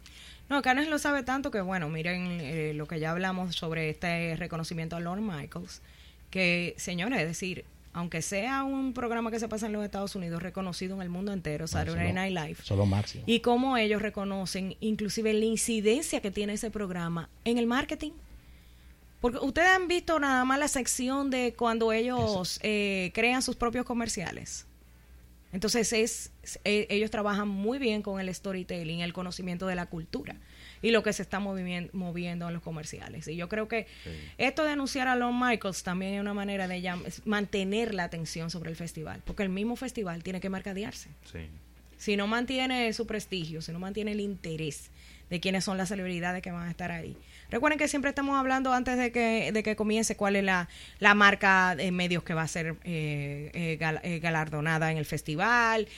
No, 0.48 0.62
Canes 0.62 0.88
lo 0.88 0.98
sabe 0.98 1.22
tanto 1.22 1.50
que, 1.50 1.60
bueno, 1.60 1.88
miren 1.88 2.38
eh, 2.40 2.72
lo 2.74 2.86
que 2.86 3.00
ya 3.00 3.10
hablamos 3.10 3.54
sobre 3.54 3.90
este 3.90 4.36
reconocimiento 4.36 4.96
a 4.96 5.00
Lord 5.00 5.20
Michaels, 5.20 5.82
que, 6.30 6.74
señores, 6.78 7.20
es 7.20 7.28
decir, 7.28 7.64
aunque 7.92 8.22
sea 8.22 8.64
un 8.64 8.92
programa 8.92 9.30
que 9.30 9.40
se 9.40 9.48
pasa 9.48 9.66
en 9.66 9.72
los 9.72 9.84
Estados 9.84 10.14
Unidos, 10.14 10.42
reconocido 10.42 10.94
en 10.96 11.02
el 11.02 11.08
mundo 11.08 11.32
entero, 11.32 11.66
Saturday 11.66 12.12
Night 12.12 12.34
Live. 12.34 12.56
Solo 12.62 12.86
máximo. 12.86 13.24
Y 13.26 13.40
cómo 13.40 13.76
ellos 13.76 14.02
reconocen 14.02 14.76
inclusive 14.80 15.32
la 15.32 15.44
incidencia 15.44 16.20
que 16.20 16.30
tiene 16.30 16.54
ese 16.54 16.70
programa 16.70 17.28
en 17.44 17.58
el 17.58 17.66
marketing. 17.66 18.12
Porque 19.20 19.38
ustedes 19.38 19.68
han 19.68 19.88
visto 19.88 20.20
nada 20.20 20.44
más 20.44 20.58
la 20.58 20.68
sección 20.68 21.30
de 21.30 21.54
cuando 21.56 21.92
ellos 21.92 22.60
eh, 22.62 23.10
crean 23.14 23.42
sus 23.42 23.56
propios 23.56 23.84
comerciales. 23.84 24.66
Entonces 25.52 25.92
es, 25.92 26.30
e, 26.64 26.86
ellos 26.90 27.10
trabajan 27.10 27.48
muy 27.48 27.78
bien 27.78 28.02
con 28.02 28.20
el 28.20 28.32
storytelling, 28.32 29.00
el 29.00 29.12
conocimiento 29.12 29.66
de 29.66 29.74
la 29.74 29.86
cultura 29.86 30.36
y 30.82 30.90
lo 30.90 31.02
que 31.02 31.12
se 31.12 31.22
está 31.22 31.40
moviendo 31.40 32.48
en 32.48 32.54
los 32.54 32.62
comerciales. 32.62 33.28
Y 33.28 33.36
yo 33.36 33.48
creo 33.48 33.68
que 33.68 33.86
esto 34.36 34.64
de 34.64 34.70
anunciar 34.70 35.08
a 35.08 35.16
Lon 35.16 35.38
Michaels 35.38 35.82
también 35.82 36.14
es 36.14 36.20
una 36.20 36.34
manera 36.34 36.68
de 36.68 36.92
mantener 37.24 37.94
la 37.94 38.04
atención 38.04 38.50
sobre 38.50 38.70
el 38.70 38.76
festival, 38.76 39.22
porque 39.24 39.42
el 39.42 39.48
mismo 39.48 39.76
festival 39.76 40.22
tiene 40.22 40.40
que 40.40 40.50
mercadearse. 40.50 41.10
Si 41.96 42.16
no 42.16 42.26
mantiene 42.26 42.92
su 42.92 43.06
prestigio, 43.06 43.60
si 43.60 43.72
no 43.72 43.80
mantiene 43.80 44.12
el 44.12 44.20
interés 44.20 44.90
de 45.30 45.40
quiénes 45.40 45.64
son 45.64 45.76
las 45.76 45.88
celebridades 45.88 46.42
que 46.42 46.50
van 46.50 46.68
a 46.68 46.70
estar 46.70 46.90
ahí, 46.90 47.16
Recuerden 47.50 47.78
que 47.78 47.88
siempre 47.88 48.10
estamos 48.10 48.36
hablando 48.36 48.74
antes 48.74 48.98
de 48.98 49.10
que, 49.10 49.52
de 49.52 49.62
que 49.62 49.74
comience 49.74 50.16
cuál 50.16 50.36
es 50.36 50.44
la, 50.44 50.68
la 50.98 51.14
marca 51.14 51.74
de 51.76 51.90
medios 51.92 52.22
que 52.22 52.34
va 52.34 52.42
a 52.42 52.48
ser 52.48 52.76
eh, 52.84 53.50
eh, 53.54 53.78
eh, 54.02 54.18
galardonada 54.18 54.92
en 54.92 54.98
el 54.98 55.06
festival, 55.06 55.88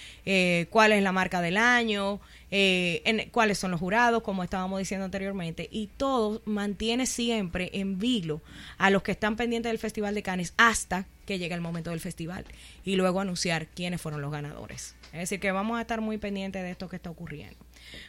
cuál 0.71 0.93
es 0.93 1.03
la 1.03 1.11
marca 1.11 1.41
del 1.41 1.57
año, 1.57 2.21
en, 2.51 3.31
cuáles 3.31 3.59
son 3.59 3.73
los 3.73 3.81
jurados, 3.81 4.23
como 4.23 4.45
estábamos 4.45 4.79
diciendo 4.79 5.05
anteriormente, 5.05 5.69
y 5.73 5.89
todo 5.89 6.41
mantiene 6.45 7.07
siempre 7.07 7.71
en 7.73 7.99
vilo 7.99 8.43
a 8.79 8.91
los 8.91 9.03
que 9.03 9.11
están 9.11 9.35
pendientes 9.35 9.71
del 9.71 9.79
Festival 9.79 10.15
de 10.15 10.23
Cannes 10.23 10.55
hasta 10.57 11.07
que 11.27 11.39
llegue 11.39 11.55
el 11.55 11.61
momento 11.61 11.91
del 11.91 12.01
festival 12.01 12.45
y 12.85 12.97
luego 12.97 13.21
anunciar 13.21 13.67
quiénes 13.67 14.01
fueron 14.01 14.21
los 14.21 14.31
ganadores. 14.31 14.95
Es 15.13 15.21
decir, 15.21 15.41
que 15.41 15.51
vamos 15.51 15.79
a 15.79 15.81
estar 15.81 16.01
muy 16.01 16.19
pendientes 16.19 16.63
de 16.63 16.71
esto 16.71 16.89
que 16.89 16.97
está 16.97 17.11
ocurriendo. 17.11 17.57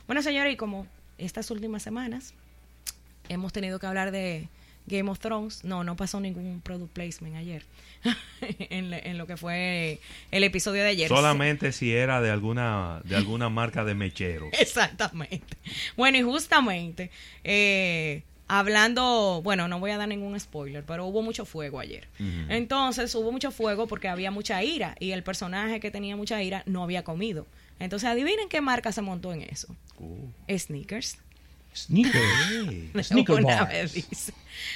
Bueno, 0.08 0.22
señores, 0.22 0.54
y 0.54 0.58
como 0.58 0.88
estas 1.18 1.52
últimas 1.52 1.84
semanas 1.84 2.34
hemos 3.30 3.54
tenido 3.54 3.80
que 3.80 3.88
hablar 3.88 4.12
de 4.12 4.48
Game 4.88 5.10
of 5.10 5.20
Thrones. 5.20 5.64
No, 5.64 5.84
no 5.84 5.96
pasó 5.96 6.20
ningún 6.20 6.62
product 6.62 6.94
placement 6.94 7.36
ayer. 7.36 7.64
en, 8.42 9.18
lo 9.18 9.28
que 9.28 9.38
fue 9.38 10.00
el 10.32 10.44
episodio 10.44 10.84
de 10.84 10.90
ayer. 10.90 11.08
Solamente 11.08 11.72
si 11.72 11.94
era 11.94 12.22
de 12.22 12.32
alguna, 12.32 13.02
de 13.04 13.16
alguna 13.16 13.50
marca 13.50 13.84
de 13.84 13.94
mechero. 13.94 14.50
Exactamente. 14.60 15.58
Bueno, 15.96 16.18
y 16.18 16.24
justamente, 16.24 17.12
eh, 17.44 18.24
hablando, 18.48 19.42
bueno, 19.44 19.68
no 19.68 19.80
voy 19.80 19.92
a 19.92 19.98
dar 19.98 20.08
ningún 20.08 20.40
spoiler, 20.40 20.84
pero 20.84 21.06
hubo 21.06 21.22
mucho 21.22 21.46
fuego 21.46 21.80
ayer. 21.80 22.08
Entonces, 22.50 23.14
hubo 23.16 23.32
mucho 23.32 23.52
fuego 23.52 23.88
porque 23.88 24.08
había 24.08 24.32
mucha 24.32 24.64
ira 24.64 24.96
y 25.00 25.12
el 25.12 25.24
personaje 25.24 25.80
que 25.80 25.92
tenía 25.92 26.16
mucha 26.16 26.42
ira 26.42 26.64
no 26.66 26.84
había 26.84 27.04
comido. 27.04 27.46
Entonces, 27.84 28.10
adivinen 28.10 28.50
qué 28.50 28.62
marca 28.62 28.92
se 28.92 29.02
montó 29.02 29.34
en 29.34 29.42
eso. 29.42 29.76
Uh. 29.98 30.30
Sneakers. 30.58 31.18
Sneakers. 31.74 32.24
Sneakers. 33.08 34.34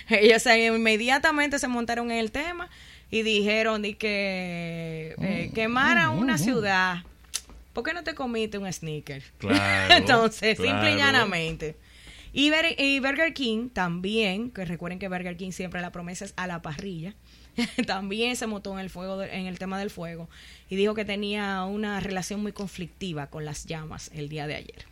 Ellos 0.10 0.46
inmediatamente 0.46 1.60
se 1.60 1.68
montaron 1.68 2.12
en 2.12 2.20
el 2.20 2.32
tema 2.32 2.70
y 3.12 3.22
dijeron 3.22 3.82
de 3.82 3.98
que 3.98 5.16
eh, 5.22 5.50
mm, 5.50 5.54
quemara 5.54 6.10
mm, 6.10 6.20
una 6.20 6.36
mm, 6.36 6.40
ciudad 6.40 7.04
¿por 7.76 7.84
qué 7.84 7.94
no 7.94 8.04
te 8.04 8.16
comiste 8.16 8.58
un 8.58 8.72
sneaker? 8.72 9.22
Claro. 9.38 9.94
Entonces, 9.98 10.58
simple 10.58 10.94
y 10.94 10.96
llanamente. 10.96 11.76
Y, 12.34 12.50
Burger 13.00 13.34
King 13.34 13.70
también, 13.70 14.50
que 14.50 14.66
recuerden 14.66 14.98
que 14.98 15.08
Burger 15.08 15.38
King 15.38 15.52
siempre 15.52 15.82
la 15.82 15.92
promesa 15.92 16.26
es 16.26 16.34
a 16.38 16.48
la 16.48 16.62
parrilla, 16.62 17.14
también 17.88 18.36
se 18.36 18.48
montó 18.48 18.74
en 18.74 18.80
el 18.80 18.90
fuego 18.90 19.24
en 19.24 19.46
el 19.46 19.60
tema 19.60 19.80
del 19.80 19.90
fuego 19.90 20.30
y 20.70 20.76
dijo 20.76 20.94
que 20.94 21.06
tenía 21.06 21.64
una 21.66 22.00
relación 22.00 22.42
muy 22.42 22.52
conflictiva 22.52 23.28
con 23.28 23.46
las 23.46 23.66
llamas 23.66 24.12
el 24.14 24.30
día 24.30 24.48
de 24.48 24.56
ayer. 24.56 24.86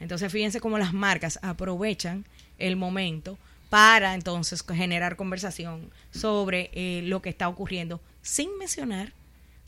Entonces 0.00 0.30
fíjense 0.32 0.60
cómo 0.60 0.78
las 0.78 0.92
marcas 0.92 1.38
aprovechan 1.42 2.24
el 2.58 2.76
momento 2.76 3.38
para 3.70 4.14
entonces 4.14 4.64
generar 4.66 5.16
conversación 5.16 5.90
sobre 6.10 6.70
eh, 6.72 7.02
lo 7.04 7.20
que 7.20 7.28
está 7.28 7.48
ocurriendo 7.48 8.00
sin 8.22 8.56
mencionar 8.58 9.12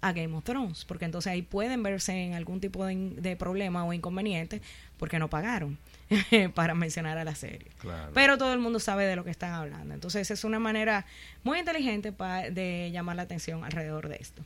a 0.00 0.12
Game 0.12 0.34
of 0.36 0.44
Thrones, 0.44 0.84
porque 0.84 1.04
entonces 1.04 1.32
ahí 1.32 1.42
pueden 1.42 1.82
verse 1.82 2.12
en 2.12 2.34
algún 2.34 2.60
tipo 2.60 2.84
de, 2.86 3.36
problema 3.38 3.84
o 3.84 3.92
inconveniente 3.92 4.62
porque 4.98 5.18
no 5.18 5.28
pagaron 5.28 5.78
para 6.54 6.74
mencionar 6.74 7.18
a 7.18 7.24
la 7.24 7.34
serie. 7.34 7.68
Pero 8.14 8.38
todo 8.38 8.52
el 8.52 8.58
mundo 8.58 8.80
sabe 8.80 9.06
de 9.06 9.16
lo 9.16 9.24
que 9.24 9.30
están 9.30 9.52
hablando. 9.52 9.94
Entonces 9.94 10.30
es 10.30 10.44
una 10.44 10.58
manera 10.58 11.06
muy 11.42 11.58
inteligente 11.58 12.12
de 12.50 12.90
llamar 12.92 13.16
la 13.16 13.22
atención 13.22 13.64
alrededor 13.64 14.08
de 14.08 14.16
esto. 14.16 14.42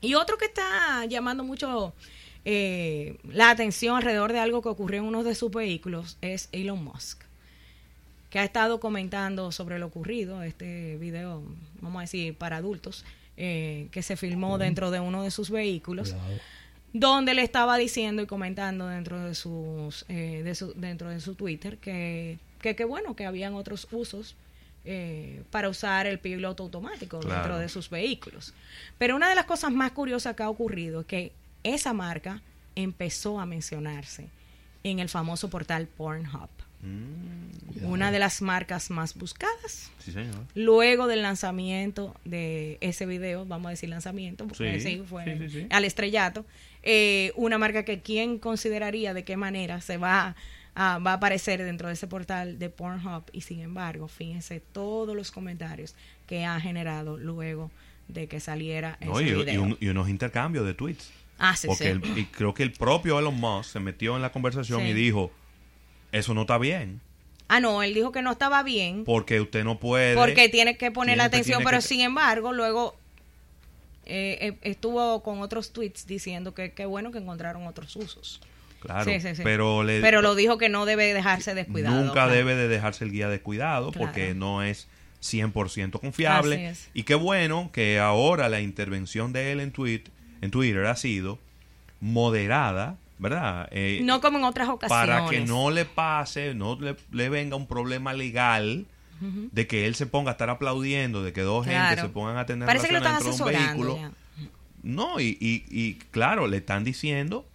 Y 0.00 0.14
otro 0.14 0.36
que 0.36 0.46
está 0.46 1.04
llamando 1.06 1.44
mucho 1.44 1.94
eh, 2.44 3.18
la 3.24 3.50
atención 3.50 3.96
alrededor 3.96 4.32
de 4.32 4.40
algo 4.40 4.62
que 4.62 4.68
ocurrió 4.68 5.00
en 5.00 5.06
uno 5.06 5.22
de 5.22 5.34
sus 5.34 5.50
vehículos 5.50 6.18
es 6.20 6.48
Elon 6.52 6.82
Musk 6.82 7.22
que 8.32 8.38
ha 8.38 8.44
estado 8.44 8.80
comentando 8.80 9.52
sobre 9.52 9.78
lo 9.78 9.84
ocurrido, 9.84 10.42
este 10.42 10.96
video, 10.96 11.42
vamos 11.82 11.98
a 11.98 12.00
decir, 12.00 12.34
para 12.34 12.56
adultos, 12.56 13.04
eh, 13.44 13.88
que 13.90 14.04
se 14.04 14.16
filmó 14.16 14.56
dentro 14.56 14.92
de 14.92 15.00
uno 15.00 15.24
de 15.24 15.32
sus 15.32 15.50
vehículos, 15.50 16.14
donde 16.92 17.34
le 17.34 17.42
estaba 17.42 17.76
diciendo 17.76 18.22
y 18.22 18.26
comentando 18.26 18.86
dentro 18.86 19.18
de 19.18 19.34
sus 19.34 20.04
eh, 20.08 20.42
de 20.44 20.54
su, 20.54 20.72
dentro 20.74 21.08
de 21.08 21.18
su 21.18 21.34
Twitter 21.34 21.78
que 21.78 22.38
que, 22.60 22.84
bueno 22.84 23.16
que 23.16 23.26
habían 23.26 23.54
otros 23.54 23.88
usos 23.90 24.36
eh, 24.84 25.42
para 25.50 25.68
usar 25.68 26.06
el 26.06 26.20
piloto 26.20 26.62
automático 26.62 27.18
dentro 27.18 27.58
de 27.58 27.68
sus 27.68 27.90
vehículos. 27.90 28.54
Pero 28.96 29.16
una 29.16 29.28
de 29.28 29.34
las 29.34 29.46
cosas 29.46 29.72
más 29.72 29.90
curiosas 29.90 30.36
que 30.36 30.44
ha 30.44 30.48
ocurrido 30.48 31.00
es 31.00 31.06
que 31.06 31.32
esa 31.64 31.92
marca 31.92 32.42
empezó 32.76 33.40
a 33.40 33.44
mencionarse 33.44 34.28
en 34.84 35.00
el 35.00 35.08
famoso 35.08 35.50
portal 35.50 35.88
Pornhub. 35.88 36.48
Mm, 36.82 37.84
una 37.84 38.10
de 38.10 38.18
las 38.18 38.42
marcas 38.42 38.90
más 38.90 39.14
buscadas. 39.14 39.90
Luego 40.54 41.06
del 41.06 41.22
lanzamiento 41.22 42.14
de 42.24 42.78
ese 42.80 43.06
video, 43.06 43.46
vamos 43.46 43.68
a 43.68 43.70
decir 43.70 43.88
lanzamiento, 43.88 44.46
porque 44.48 44.80
sí, 44.80 45.02
fue 45.06 45.66
al 45.70 45.84
estrellato, 45.84 46.44
eh, 46.82 47.32
una 47.36 47.58
marca 47.58 47.84
que 47.84 48.00
quién 48.00 48.38
consideraría 48.38 49.14
de 49.14 49.24
qué 49.24 49.36
manera 49.36 49.80
se 49.80 49.96
va 49.96 50.34
a, 50.74 50.98
va 50.98 51.12
a 51.12 51.14
aparecer 51.14 51.62
dentro 51.62 51.86
de 51.86 51.94
ese 51.94 52.08
portal 52.08 52.58
de 52.58 52.68
Pornhub 52.68 53.24
y 53.32 53.42
sin 53.42 53.60
embargo, 53.60 54.08
fíjense 54.08 54.60
todos 54.60 55.14
los 55.14 55.30
comentarios 55.30 55.94
que 56.26 56.44
ha 56.44 56.58
generado 56.60 57.16
luego 57.16 57.70
de 58.08 58.26
que 58.26 58.40
saliera 58.40 58.98
ese 59.00 59.22
y, 59.22 59.32
video. 59.32 59.76
Y, 59.80 59.88
unos 59.88 60.08
intercambios 60.08 60.66
de 60.66 60.74
tweets. 60.74 61.12
Ah, 61.38 61.56
sí, 61.56 61.66
porque 61.66 61.98
y 62.16 62.24
creo 62.26 62.54
que 62.54 62.62
el 62.62 62.72
propio 62.72 63.18
Elon 63.18 63.38
Musk 63.38 63.72
se 63.72 63.80
metió 63.80 64.16
en 64.16 64.22
la 64.22 64.32
conversación 64.32 64.86
y 64.86 64.92
dijo, 64.92 65.32
eso 66.12 66.34
no 66.34 66.42
está 66.42 66.58
bien. 66.58 67.00
Ah, 67.48 67.60
no, 67.60 67.82
él 67.82 67.92
dijo 67.92 68.12
que 68.12 68.22
no 68.22 68.32
estaba 68.32 68.62
bien. 68.62 69.04
Porque 69.04 69.40
usted 69.40 69.64
no 69.64 69.78
puede. 69.78 70.14
Porque 70.14 70.48
tiene 70.48 70.76
que 70.76 70.90
poner 70.90 71.18
la 71.18 71.24
atención, 71.24 71.62
pero 71.64 71.80
sin 71.80 72.00
embargo, 72.00 72.52
luego 72.52 72.96
eh, 74.06 74.38
eh, 74.40 74.58
estuvo 74.62 75.22
con 75.22 75.40
otros 75.40 75.72
tweets 75.72 76.06
diciendo 76.06 76.54
que 76.54 76.72
qué 76.72 76.86
bueno 76.86 77.12
que 77.12 77.18
encontraron 77.18 77.66
otros 77.66 77.94
usos. 77.96 78.40
Claro, 78.80 79.12
Pero, 79.44 79.84
pero 79.86 80.22
lo 80.22 80.34
dijo 80.34 80.58
que 80.58 80.68
no 80.68 80.86
debe 80.86 81.14
dejarse 81.14 81.54
descuidado. 81.54 82.02
Nunca 82.02 82.26
debe 82.26 82.56
de 82.56 82.66
dejarse 82.66 83.04
el 83.04 83.12
guía 83.12 83.28
descuidado 83.28 83.92
porque 83.92 84.34
no 84.34 84.64
es 84.64 84.88
100% 85.22 86.00
confiable. 86.00 86.74
Y 86.92 87.04
qué 87.04 87.14
bueno 87.14 87.70
que 87.72 88.00
ahora 88.00 88.48
la 88.48 88.60
intervención 88.60 89.32
de 89.32 89.52
él 89.52 89.60
en, 89.60 89.70
tweet, 89.70 90.04
en 90.40 90.50
Twitter 90.50 90.86
ha 90.86 90.96
sido 90.96 91.38
moderada 92.00 92.96
¿verdad? 93.22 93.68
Eh, 93.70 94.00
no 94.02 94.20
como 94.20 94.38
en 94.38 94.44
otras 94.44 94.68
ocasiones. 94.68 95.06
Para 95.06 95.30
que 95.30 95.40
no 95.40 95.70
le 95.70 95.84
pase, 95.84 96.54
no 96.54 96.76
le, 96.78 97.28
venga 97.28 97.56
un 97.56 97.66
problema 97.66 98.12
legal 98.12 98.86
de 99.20 99.68
que 99.68 99.86
él 99.86 99.94
se 99.94 100.06
ponga 100.06 100.32
a 100.32 100.32
estar 100.32 100.50
aplaudiendo, 100.50 101.22
de 101.22 101.32
que 101.32 101.42
dos 101.42 101.64
gente 101.64 102.00
se 102.00 102.08
pongan 102.08 102.38
a 102.38 102.44
tener 102.44 102.66
Parece 102.66 102.88
que 102.88 102.94
lo 102.94 102.98
están 102.98 103.24
un 103.24 103.44
vehículo. 103.46 103.98
No, 104.82 105.20
y, 105.20 105.38
y, 105.40 105.64
y 105.70 105.94
claro, 106.10 106.48
le 106.48 106.56
están 106.56 106.82
diciendo, 106.82 107.46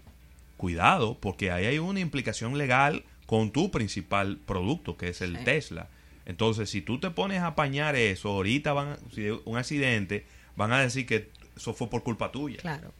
cuidado, 0.56 1.18
porque 1.20 1.52
ahí 1.52 1.66
hay 1.66 1.78
una 1.78 2.00
implicación 2.00 2.58
legal 2.58 3.04
con 3.26 3.52
tu 3.52 3.70
principal 3.70 4.38
producto, 4.46 4.96
que 4.96 5.10
es 5.10 5.20
el 5.20 5.44
Tesla. 5.44 5.90
Entonces, 6.26 6.70
si 6.70 6.82
tú 6.82 7.02
te 7.02 7.10
pones 7.10 7.42
a 7.42 7.48
apañar 7.48 7.98
eso, 7.98 8.30
ahorita 8.30 8.72
van, 8.72 8.98
si 9.14 9.28
un 9.44 9.58
accidente, 9.58 10.26
van 10.56 10.72
a 10.72 10.80
decir 10.80 11.06
que 11.06 11.30
eso 11.58 11.74
fue 11.74 11.90
por 11.90 12.04
culpa 12.04 12.32
tuya. 12.32 12.60
Claro. 12.62 12.94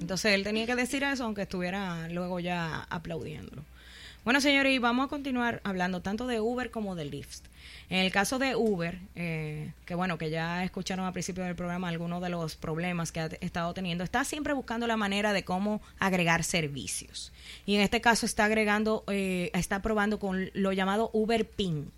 Entonces 0.00 0.34
él 0.34 0.44
tenía 0.44 0.66
que 0.66 0.76
decir 0.76 1.02
eso, 1.02 1.24
aunque 1.24 1.42
estuviera 1.42 2.08
luego 2.08 2.40
ya 2.40 2.86
aplaudiéndolo. 2.90 3.62
Bueno, 4.22 4.42
señores, 4.42 4.74
y 4.74 4.78
vamos 4.78 5.06
a 5.06 5.08
continuar 5.08 5.62
hablando 5.64 6.02
tanto 6.02 6.26
de 6.26 6.40
Uber 6.40 6.70
como 6.70 6.94
de 6.94 7.06
Lyft. 7.06 7.44
En 7.88 7.98
el 7.98 8.12
caso 8.12 8.38
de 8.38 8.54
Uber, 8.54 8.98
eh, 9.16 9.72
que 9.86 9.94
bueno, 9.94 10.18
que 10.18 10.28
ya 10.28 10.62
escucharon 10.62 11.06
al 11.06 11.14
principio 11.14 11.42
del 11.42 11.56
programa 11.56 11.88
algunos 11.88 12.20
de 12.20 12.28
los 12.28 12.54
problemas 12.54 13.12
que 13.12 13.20
ha 13.20 13.26
estado 13.40 13.72
teniendo, 13.72 14.04
está 14.04 14.24
siempre 14.24 14.52
buscando 14.52 14.86
la 14.86 14.98
manera 14.98 15.32
de 15.32 15.42
cómo 15.42 15.80
agregar 15.98 16.44
servicios. 16.44 17.32
Y 17.64 17.76
en 17.76 17.80
este 17.80 18.02
caso 18.02 18.26
está 18.26 18.44
agregando, 18.44 19.04
eh, 19.08 19.50
está 19.54 19.80
probando 19.80 20.18
con 20.18 20.50
lo 20.52 20.72
llamado 20.72 21.08
Uber 21.14 21.48
Pin. 21.48 21.90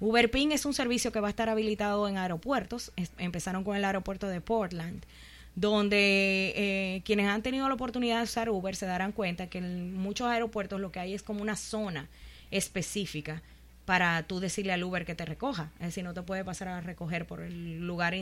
Uber 0.00 0.32
Pin 0.32 0.50
es 0.50 0.64
un 0.64 0.74
servicio 0.74 1.12
que 1.12 1.20
va 1.20 1.28
a 1.28 1.30
estar 1.30 1.48
habilitado 1.48 2.08
en 2.08 2.18
aeropuertos. 2.18 2.90
empezaron 3.18 3.62
con 3.62 3.76
el 3.76 3.84
aeropuerto 3.84 4.26
de 4.26 4.40
Portland 4.40 5.04
donde 5.54 6.52
eh, 6.56 7.02
quienes 7.04 7.28
han 7.28 7.42
tenido 7.42 7.68
la 7.68 7.74
oportunidad 7.74 8.18
de 8.18 8.24
usar 8.24 8.48
Uber 8.48 8.74
se 8.74 8.86
darán 8.86 9.12
cuenta 9.12 9.48
que 9.48 9.58
en 9.58 9.94
muchos 9.94 10.28
aeropuertos 10.28 10.80
lo 10.80 10.92
que 10.92 11.00
hay 11.00 11.14
es 11.14 11.22
como 11.22 11.42
una 11.42 11.56
zona 11.56 12.08
específica 12.50 13.42
para 13.84 14.22
tú 14.22 14.40
decirle 14.40 14.72
al 14.72 14.82
Uber 14.82 15.04
que 15.04 15.14
te 15.14 15.24
recoja. 15.24 15.70
Es 15.80 15.86
decir, 15.86 16.04
no 16.04 16.14
te 16.14 16.22
puede 16.22 16.44
pasar 16.44 16.68
a 16.68 16.80
recoger 16.80 17.26
por 17.26 17.40
el 17.40 17.86
lugar 17.86 18.14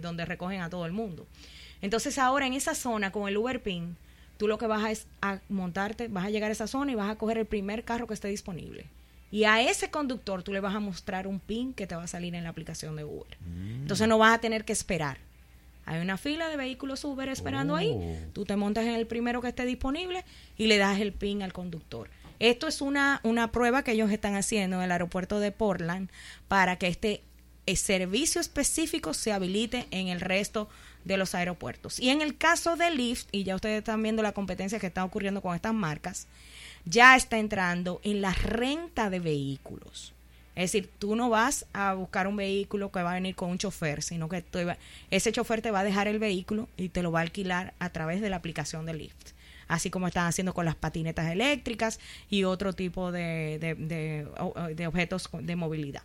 donde 0.00 0.24
recogen 0.24 0.60
a 0.60 0.70
todo 0.70 0.86
el 0.86 0.92
mundo. 0.92 1.26
Entonces 1.82 2.18
ahora 2.18 2.46
en 2.46 2.52
esa 2.52 2.74
zona 2.74 3.10
con 3.10 3.28
el 3.28 3.36
Uber 3.36 3.62
PIN, 3.62 3.96
tú 4.36 4.46
lo 4.46 4.58
que 4.58 4.66
vas 4.66 4.84
a 4.84 4.90
es 4.90 5.06
a 5.22 5.40
montarte, 5.48 6.08
vas 6.08 6.26
a 6.26 6.30
llegar 6.30 6.50
a 6.50 6.52
esa 6.52 6.66
zona 6.66 6.92
y 6.92 6.94
vas 6.94 7.10
a 7.10 7.16
coger 7.16 7.38
el 7.38 7.46
primer 7.46 7.84
carro 7.84 8.06
que 8.06 8.14
esté 8.14 8.28
disponible. 8.28 8.86
Y 9.30 9.44
a 9.44 9.60
ese 9.60 9.90
conductor 9.90 10.42
tú 10.42 10.52
le 10.52 10.60
vas 10.60 10.74
a 10.74 10.80
mostrar 10.80 11.26
un 11.26 11.40
PIN 11.40 11.74
que 11.74 11.86
te 11.86 11.96
va 11.96 12.04
a 12.04 12.06
salir 12.06 12.34
en 12.34 12.44
la 12.44 12.50
aplicación 12.50 12.94
de 12.96 13.04
Uber. 13.04 13.36
Mm. 13.40 13.82
Entonces 13.82 14.06
no 14.06 14.18
vas 14.18 14.34
a 14.34 14.40
tener 14.40 14.64
que 14.64 14.72
esperar. 14.72 15.18
Hay 15.86 16.00
una 16.00 16.18
fila 16.18 16.48
de 16.48 16.56
vehículos 16.56 17.04
Uber 17.04 17.28
esperando 17.28 17.76
ahí. 17.76 17.92
Oh. 17.94 18.16
Tú 18.32 18.44
te 18.44 18.56
montas 18.56 18.84
en 18.84 18.94
el 18.94 19.06
primero 19.06 19.40
que 19.40 19.48
esté 19.48 19.64
disponible 19.64 20.24
y 20.58 20.66
le 20.66 20.78
das 20.78 21.00
el 21.00 21.12
PIN 21.12 21.42
al 21.42 21.52
conductor. 21.52 22.10
Esto 22.38 22.66
es 22.66 22.80
una, 22.80 23.20
una 23.22 23.52
prueba 23.52 23.82
que 23.82 23.92
ellos 23.92 24.10
están 24.10 24.34
haciendo 24.34 24.76
en 24.78 24.82
el 24.82 24.92
aeropuerto 24.92 25.40
de 25.40 25.52
Portland 25.52 26.10
para 26.48 26.76
que 26.76 26.88
este 26.88 27.22
eh, 27.66 27.76
servicio 27.76 28.40
específico 28.40 29.14
se 29.14 29.32
habilite 29.32 29.86
en 29.90 30.08
el 30.08 30.20
resto 30.20 30.68
de 31.04 31.16
los 31.16 31.34
aeropuertos. 31.34 32.00
Y 32.00 32.10
en 32.10 32.20
el 32.20 32.36
caso 32.36 32.76
de 32.76 32.90
Lyft, 32.90 33.28
y 33.30 33.44
ya 33.44 33.54
ustedes 33.54 33.78
están 33.78 34.02
viendo 34.02 34.22
la 34.22 34.32
competencia 34.32 34.80
que 34.80 34.88
está 34.88 35.04
ocurriendo 35.04 35.40
con 35.40 35.54
estas 35.54 35.72
marcas, 35.72 36.26
ya 36.84 37.16
está 37.16 37.38
entrando 37.38 38.00
en 38.02 38.20
la 38.20 38.32
renta 38.34 39.08
de 39.08 39.20
vehículos. 39.20 40.15
Es 40.56 40.72
decir, 40.72 40.90
tú 40.98 41.16
no 41.16 41.28
vas 41.28 41.66
a 41.74 41.92
buscar 41.92 42.26
un 42.26 42.36
vehículo 42.36 42.90
que 42.90 43.02
va 43.02 43.12
a 43.12 43.14
venir 43.14 43.34
con 43.34 43.50
un 43.50 43.58
chofer, 43.58 44.02
sino 44.02 44.28
que 44.30 44.42
ese 45.10 45.30
chofer 45.30 45.60
te 45.60 45.70
va 45.70 45.80
a 45.80 45.84
dejar 45.84 46.08
el 46.08 46.18
vehículo 46.18 46.68
y 46.78 46.88
te 46.88 47.02
lo 47.02 47.12
va 47.12 47.20
a 47.20 47.22
alquilar 47.22 47.74
a 47.78 47.90
través 47.90 48.22
de 48.22 48.30
la 48.30 48.36
aplicación 48.36 48.86
de 48.86 48.94
Lyft. 48.94 49.32
Así 49.68 49.90
como 49.90 50.08
están 50.08 50.26
haciendo 50.26 50.54
con 50.54 50.64
las 50.64 50.74
patinetas 50.74 51.30
eléctricas 51.30 52.00
y 52.30 52.44
otro 52.44 52.72
tipo 52.72 53.12
de, 53.12 53.58
de 53.58 54.86
objetos 54.86 55.28
de 55.32 55.56
movilidad. 55.56 56.02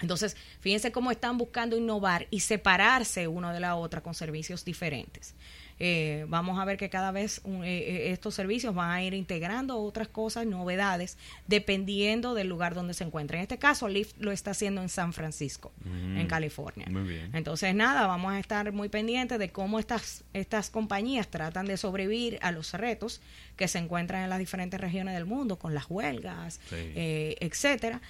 Entonces, 0.00 0.36
fíjense 0.60 0.92
cómo 0.92 1.10
están 1.10 1.38
buscando 1.38 1.76
innovar 1.76 2.26
y 2.30 2.40
separarse 2.40 3.28
uno 3.28 3.52
de 3.52 3.60
la 3.60 3.76
otra 3.76 4.02
con 4.02 4.14
servicios 4.14 4.64
diferentes. 4.64 5.34
Eh, 5.78 6.24
vamos 6.28 6.58
a 6.58 6.64
ver 6.64 6.78
que 6.78 6.88
cada 6.88 7.10
vez 7.10 7.42
eh, 7.44 7.62
eh, 7.64 8.12
estos 8.12 8.34
servicios 8.34 8.74
van 8.74 8.90
a 8.90 9.02
ir 9.02 9.14
integrando 9.14 9.78
otras 9.78 10.08
cosas, 10.08 10.46
novedades, 10.46 11.18
dependiendo 11.46 12.34
del 12.34 12.48
lugar 12.48 12.74
donde 12.74 12.94
se 12.94 13.04
encuentre. 13.04 13.38
En 13.38 13.42
este 13.42 13.58
caso, 13.58 13.88
Lyft 13.88 14.16
lo 14.18 14.32
está 14.32 14.52
haciendo 14.52 14.80
en 14.80 14.88
San 14.88 15.12
Francisco, 15.12 15.72
en 15.84 16.24
mm, 16.24 16.26
California. 16.26 16.86
Entonces, 17.32 17.74
nada, 17.74 18.06
vamos 18.06 18.32
a 18.32 18.38
estar 18.38 18.72
muy 18.72 18.88
pendientes 18.88 19.38
de 19.38 19.50
cómo 19.50 19.78
estas, 19.78 20.24
estas 20.32 20.70
compañías 20.70 21.28
tratan 21.28 21.66
de 21.66 21.76
sobrevivir 21.76 22.38
a 22.42 22.52
los 22.52 22.72
retos 22.72 23.20
que 23.56 23.68
se 23.68 23.78
encuentran 23.78 24.22
en 24.22 24.30
las 24.30 24.38
diferentes 24.38 24.80
regiones 24.80 25.14
del 25.14 25.26
mundo, 25.26 25.58
con 25.58 25.74
las 25.74 25.86
huelgas, 25.88 26.60
etcétera, 26.70 28.00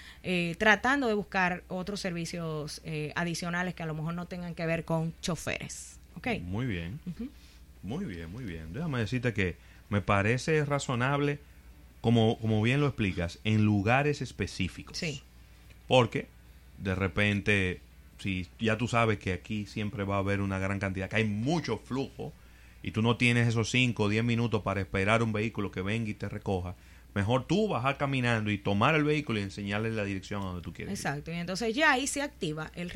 tratando 0.59 1.09
de 1.09 1.15
buscar 1.15 1.63
otros 1.69 2.01
servicios 2.01 2.81
adicionales 3.15 3.75
que 3.75 3.83
a 3.83 3.87
lo 3.87 3.95
mejor 3.95 4.15
no 4.15 4.27
tengan 4.27 4.55
que 4.55 4.67
ver 4.67 4.85
con 4.85 5.13
choferes. 5.21 5.99
Okay. 6.17 6.41
Muy 6.41 6.67
bien. 6.67 6.99
Muy 7.83 8.05
bien, 8.05 8.31
muy 8.31 8.45
bien. 8.45 8.73
Déjame 8.73 8.99
decirte 8.99 9.33
que 9.33 9.57
me 9.89 10.01
parece 10.01 10.65
razonable, 10.65 11.39
como, 12.01 12.39
como 12.39 12.63
bien 12.63 12.81
lo 12.81 12.87
explicas, 12.87 13.39
en 13.45 13.65
lugares 13.65 14.23
específicos. 14.23 14.99
Sí. 14.99 15.23
Porque 15.87 16.29
de 16.79 16.95
repente, 16.95 17.81
si 18.19 18.49
ya 18.59 18.77
tú 18.77 18.89
sabes 18.89 19.19
que 19.19 19.33
aquí 19.33 19.67
siempre 19.67 20.05
va 20.05 20.17
a 20.17 20.19
haber 20.19 20.41
una 20.41 20.59
gran 20.59 20.79
cantidad, 20.79 21.09
que 21.09 21.17
hay 21.17 21.25
mucho 21.25 21.79
flujo, 21.79 22.33
y 22.83 22.93
tú 22.93 23.03
no 23.03 23.17
tienes 23.17 23.49
esos 23.49 23.71
5 23.71 24.05
o 24.05 24.09
10 24.09 24.25
minutos 24.25 24.63
para 24.63 24.81
esperar 24.81 25.23
un 25.23 25.33
vehículo 25.33 25.71
que 25.71 25.83
venga 25.83 26.11
y 26.11 26.15
te 26.15 26.29
recoja, 26.29 26.77
mejor 27.17 27.47
tú 27.47 27.67
bajar 27.67 27.97
caminando 27.97 28.51
y 28.51 28.59
tomar 28.59 28.95
el 28.95 29.03
vehículo 29.03 29.41
y 29.41 29.43
enseñarle 29.43 29.91
la 29.91 30.05
dirección 30.05 30.43
a 30.43 30.45
donde 30.45 30.61
tú 30.61 30.75
quieres. 30.75 30.93
Exacto, 30.93 31.33
y 31.33 31.37
entonces 31.37 31.75
ya 31.75 31.93
ahí 31.93 32.07
se 32.07 32.21
activa 32.21 32.71
el, 32.75 32.93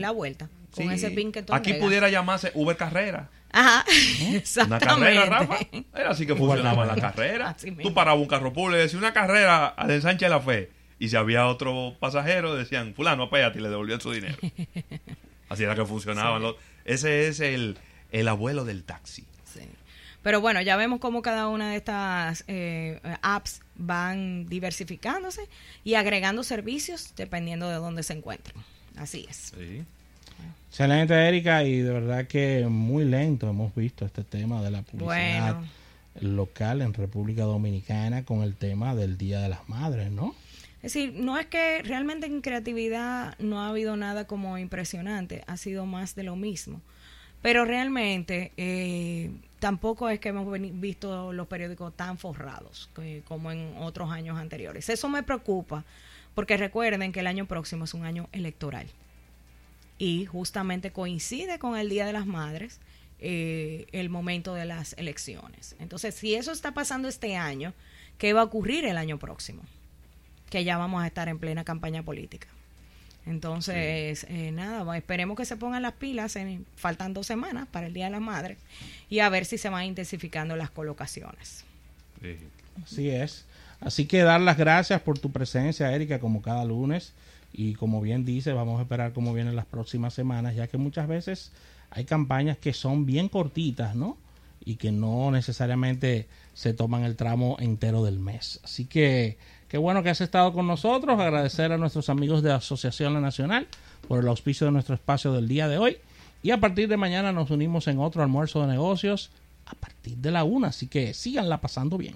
la 0.00 0.10
vuelta 0.10 0.48
con 0.74 0.90
ese 0.90 1.10
pin 1.10 1.32
que 1.32 1.42
tú 1.42 1.52
Aquí 1.52 1.74
pudiera 1.74 2.08
llamarse 2.08 2.50
Uber 2.54 2.78
Carrera. 2.78 3.28
Ajá, 3.52 3.84
Una 4.66 4.78
carrera, 4.78 5.26
Rafa. 5.26 5.58
Era 5.94 6.10
así 6.10 6.26
que 6.26 6.34
funcionaba 6.34 6.86
la 6.86 6.96
carrera. 6.96 7.54
Tú 7.82 7.92
parabas 7.92 8.22
un 8.22 8.26
carro 8.26 8.54
público 8.54 8.78
y 8.78 8.80
decías 8.80 9.02
una 9.02 9.12
carrera 9.12 9.66
al 9.66 9.90
ensanche 9.90 10.24
de 10.24 10.30
la 10.30 10.40
fe. 10.40 10.70
Y 10.98 11.10
si 11.10 11.16
había 11.16 11.46
otro 11.46 11.94
pasajero, 12.00 12.56
decían, 12.56 12.94
fulano, 12.94 13.24
apéate 13.24 13.58
y 13.58 13.62
le 13.62 13.68
devolvían 13.68 14.00
su 14.00 14.12
dinero. 14.12 14.36
Así 15.50 15.62
era 15.62 15.74
que 15.74 15.84
funcionaban. 15.84 16.40
Los... 16.40 16.56
Ese 16.86 17.28
es 17.28 17.40
el, 17.40 17.76
el 18.12 18.28
abuelo 18.28 18.64
del 18.64 18.84
taxi. 18.84 19.26
Pero 20.22 20.40
bueno, 20.40 20.60
ya 20.60 20.76
vemos 20.76 21.00
cómo 21.00 21.22
cada 21.22 21.48
una 21.48 21.70
de 21.70 21.76
estas 21.76 22.44
eh, 22.48 23.00
apps 23.22 23.60
van 23.76 24.46
diversificándose 24.46 25.42
y 25.84 25.94
agregando 25.94 26.42
servicios 26.42 27.14
dependiendo 27.16 27.68
de 27.68 27.76
dónde 27.76 28.02
se 28.02 28.14
encuentren. 28.14 28.56
Así 28.96 29.26
es. 29.28 29.52
Excelente, 30.68 31.14
Erika, 31.14 31.64
y 31.64 31.78
de 31.78 31.92
verdad 31.92 32.26
que 32.26 32.66
muy 32.68 33.04
lento 33.04 33.48
hemos 33.48 33.74
visto 33.74 34.04
este 34.04 34.24
tema 34.24 34.62
de 34.62 34.70
la 34.70 34.82
publicidad 34.82 35.60
local 36.20 36.82
en 36.82 36.92
República 36.92 37.44
Dominicana 37.44 38.24
con 38.24 38.42
el 38.42 38.54
tema 38.54 38.94
del 38.94 39.16
Día 39.16 39.40
de 39.40 39.48
las 39.48 39.68
Madres, 39.68 40.10
¿no? 40.10 40.34
Es 40.82 40.94
decir, 40.94 41.14
no 41.14 41.38
es 41.38 41.46
que 41.46 41.82
realmente 41.82 42.26
en 42.26 42.40
creatividad 42.40 43.36
no 43.38 43.60
ha 43.60 43.68
habido 43.68 43.96
nada 43.96 44.26
como 44.26 44.58
impresionante, 44.58 45.42
ha 45.46 45.56
sido 45.56 45.86
más 45.86 46.14
de 46.14 46.22
lo 46.22 46.36
mismo. 46.36 46.80
Pero 47.42 47.64
realmente 47.64 48.52
eh, 48.56 49.30
tampoco 49.58 50.08
es 50.08 50.20
que 50.20 50.30
hemos 50.30 50.46
visto 50.80 51.32
los 51.32 51.46
periódicos 51.46 51.94
tan 51.96 52.18
forrados 52.18 52.90
como 53.26 53.52
en 53.52 53.74
otros 53.78 54.10
años 54.10 54.38
anteriores. 54.38 54.88
Eso 54.88 55.08
me 55.08 55.22
preocupa 55.22 55.84
porque 56.34 56.56
recuerden 56.56 57.12
que 57.12 57.20
el 57.20 57.26
año 57.26 57.46
próximo 57.46 57.84
es 57.84 57.94
un 57.94 58.04
año 58.04 58.28
electoral 58.32 58.86
y 59.98 60.26
justamente 60.26 60.92
coincide 60.92 61.58
con 61.58 61.76
el 61.76 61.88
Día 61.88 62.06
de 62.06 62.12
las 62.12 62.26
Madres 62.26 62.80
eh, 63.20 63.86
el 63.90 64.10
momento 64.10 64.54
de 64.54 64.64
las 64.64 64.92
elecciones. 64.94 65.74
Entonces, 65.80 66.14
si 66.14 66.34
eso 66.34 66.52
está 66.52 66.72
pasando 66.72 67.08
este 67.08 67.36
año, 67.36 67.74
¿qué 68.16 68.32
va 68.32 68.42
a 68.42 68.44
ocurrir 68.44 68.84
el 68.84 68.96
año 68.96 69.18
próximo? 69.18 69.62
Que 70.50 70.62
ya 70.62 70.78
vamos 70.78 71.02
a 71.02 71.06
estar 71.08 71.28
en 71.28 71.38
plena 71.38 71.64
campaña 71.64 72.04
política. 72.04 72.46
Entonces, 73.28 74.24
eh, 74.30 74.50
nada, 74.52 74.96
esperemos 74.96 75.36
que 75.36 75.44
se 75.44 75.56
pongan 75.56 75.82
las 75.82 75.92
pilas, 75.92 76.34
en, 76.36 76.64
faltan 76.76 77.12
dos 77.12 77.26
semanas 77.26 77.68
para 77.70 77.86
el 77.86 77.92
Día 77.92 78.06
de 78.06 78.12
la 78.12 78.20
Madre, 78.20 78.56
y 79.10 79.18
a 79.18 79.28
ver 79.28 79.44
si 79.44 79.58
se 79.58 79.68
van 79.68 79.84
intensificando 79.84 80.56
las 80.56 80.70
colocaciones. 80.70 81.64
Así 82.82 83.10
es. 83.10 83.44
Así 83.80 84.06
que 84.06 84.22
dar 84.22 84.40
las 84.40 84.56
gracias 84.56 85.02
por 85.02 85.18
tu 85.18 85.30
presencia, 85.30 85.94
Erika, 85.94 86.18
como 86.18 86.40
cada 86.40 86.64
lunes. 86.64 87.12
Y 87.52 87.74
como 87.74 88.00
bien 88.00 88.24
dice, 88.24 88.52
vamos 88.52 88.78
a 88.78 88.82
esperar 88.82 89.12
cómo 89.12 89.34
vienen 89.34 89.56
las 89.56 89.66
próximas 89.66 90.14
semanas, 90.14 90.54
ya 90.54 90.66
que 90.66 90.78
muchas 90.78 91.06
veces 91.06 91.52
hay 91.90 92.04
campañas 92.04 92.56
que 92.56 92.72
son 92.72 93.04
bien 93.06 93.28
cortitas, 93.28 93.94
¿no? 93.94 94.16
Y 94.64 94.76
que 94.76 94.90
no 94.90 95.30
necesariamente 95.30 96.26
se 96.54 96.72
toman 96.72 97.04
el 97.04 97.16
tramo 97.16 97.56
entero 97.60 98.04
del 98.04 98.18
mes. 98.18 98.60
Así 98.64 98.84
que 98.86 99.36
Qué 99.68 99.76
bueno 99.76 100.02
que 100.02 100.08
has 100.08 100.20
estado 100.22 100.52
con 100.54 100.66
nosotros. 100.66 101.20
Agradecer 101.20 101.72
a 101.72 101.76
nuestros 101.76 102.08
amigos 102.08 102.42
de 102.42 102.52
Asociación 102.52 103.12
La 103.12 103.20
Nacional 103.20 103.66
por 104.08 104.20
el 104.20 104.28
auspicio 104.28 104.66
de 104.66 104.72
nuestro 104.72 104.94
espacio 104.94 105.32
del 105.32 105.46
día 105.46 105.68
de 105.68 105.76
hoy. 105.76 105.98
Y 106.42 106.52
a 106.52 106.60
partir 106.60 106.88
de 106.88 106.96
mañana 106.96 107.32
nos 107.32 107.50
unimos 107.50 107.86
en 107.86 107.98
otro 107.98 108.22
almuerzo 108.22 108.62
de 108.62 108.68
negocios 108.68 109.30
a 109.66 109.74
partir 109.74 110.16
de 110.16 110.30
la 110.30 110.44
una. 110.44 110.68
Así 110.68 110.86
que 110.86 111.12
síganla 111.12 111.60
pasando 111.60 111.98
bien. 111.98 112.14